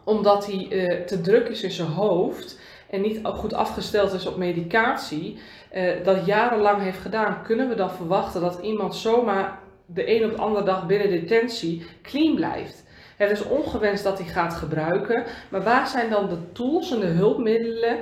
omdat 0.03 0.45
hij 0.45 0.67
te 1.05 1.21
druk 1.21 1.47
is 1.47 1.63
in 1.63 1.71
zijn 1.71 1.87
hoofd? 1.87 2.59
En 2.93 3.01
niet 3.01 3.19
goed 3.23 3.53
afgesteld 3.53 4.13
is 4.13 4.25
op 4.25 4.37
medicatie, 4.37 5.37
uh, 5.75 5.91
dat 6.03 6.25
jarenlang 6.25 6.81
heeft 6.81 6.99
gedaan, 6.99 7.43
kunnen 7.43 7.69
we 7.69 7.75
dan 7.75 7.91
verwachten 7.91 8.41
dat 8.41 8.59
iemand 8.61 8.95
zomaar 8.95 9.59
de 9.85 10.15
een 10.15 10.25
op 10.25 10.31
de 10.31 10.41
andere 10.41 10.65
dag 10.65 10.85
binnen 10.85 11.09
detentie 11.09 11.85
clean 12.01 12.35
blijft? 12.35 12.83
Het 13.17 13.31
is 13.31 13.47
ongewenst 13.47 14.03
dat 14.03 14.17
hij 14.17 14.27
gaat 14.27 14.53
gebruiken, 14.53 15.23
maar 15.49 15.63
waar 15.63 15.87
zijn 15.87 16.09
dan 16.09 16.29
de 16.29 16.51
tools 16.51 16.91
en 16.91 16.99
de 16.99 17.05
hulpmiddelen 17.05 17.97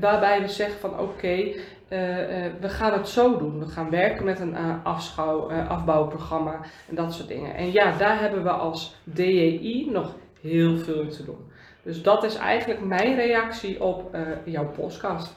waarbij 0.00 0.40
we 0.40 0.48
zeggen 0.48 0.80
van 0.80 0.98
oké, 0.98 1.28
uh, 1.28 1.48
uh, 1.48 2.52
we 2.60 2.68
gaan 2.68 2.92
het 2.92 3.08
zo 3.08 3.38
doen. 3.38 3.58
We 3.58 3.66
gaan 3.66 3.90
werken 3.90 4.24
met 4.24 4.40
een 4.40 4.56
afschouw, 4.82 5.50
afbouwprogramma 5.50 6.60
en 6.88 6.94
dat 6.94 7.14
soort 7.14 7.28
dingen. 7.28 7.54
En 7.54 7.72
ja, 7.72 7.96
daar 7.96 8.20
hebben 8.20 8.42
we 8.42 8.50
als 8.50 8.96
DEI 9.04 9.88
nog 9.90 10.14
heel 10.40 10.76
veel 10.76 11.08
te 11.08 11.24
doen. 11.24 11.51
Dus 11.82 12.02
dat 12.02 12.24
is 12.24 12.34
eigenlijk 12.34 12.80
mijn 12.80 13.14
reactie 13.14 13.82
op 13.82 14.14
eh, 14.14 14.20
jouw 14.44 14.66
podcast. 14.66 15.34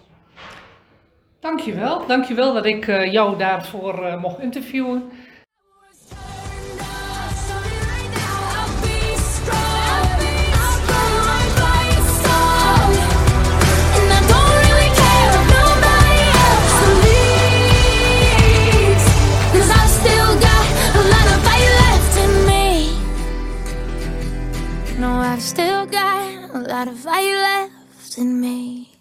Dankjewel. 1.40 2.06
Dankjewel 2.08 2.54
dat 2.54 2.66
ik 2.66 2.88
eh, 2.88 3.12
jou 3.12 3.38
daarvoor 3.38 4.06
eh, 4.06 4.22
mocht 4.22 4.40
interviewen. 4.40 5.12
Still 25.38 25.75
lot 26.68 26.88
of 26.88 26.98
fire 27.00 27.36
left 27.36 28.18
in 28.18 28.42
me. 28.42 28.95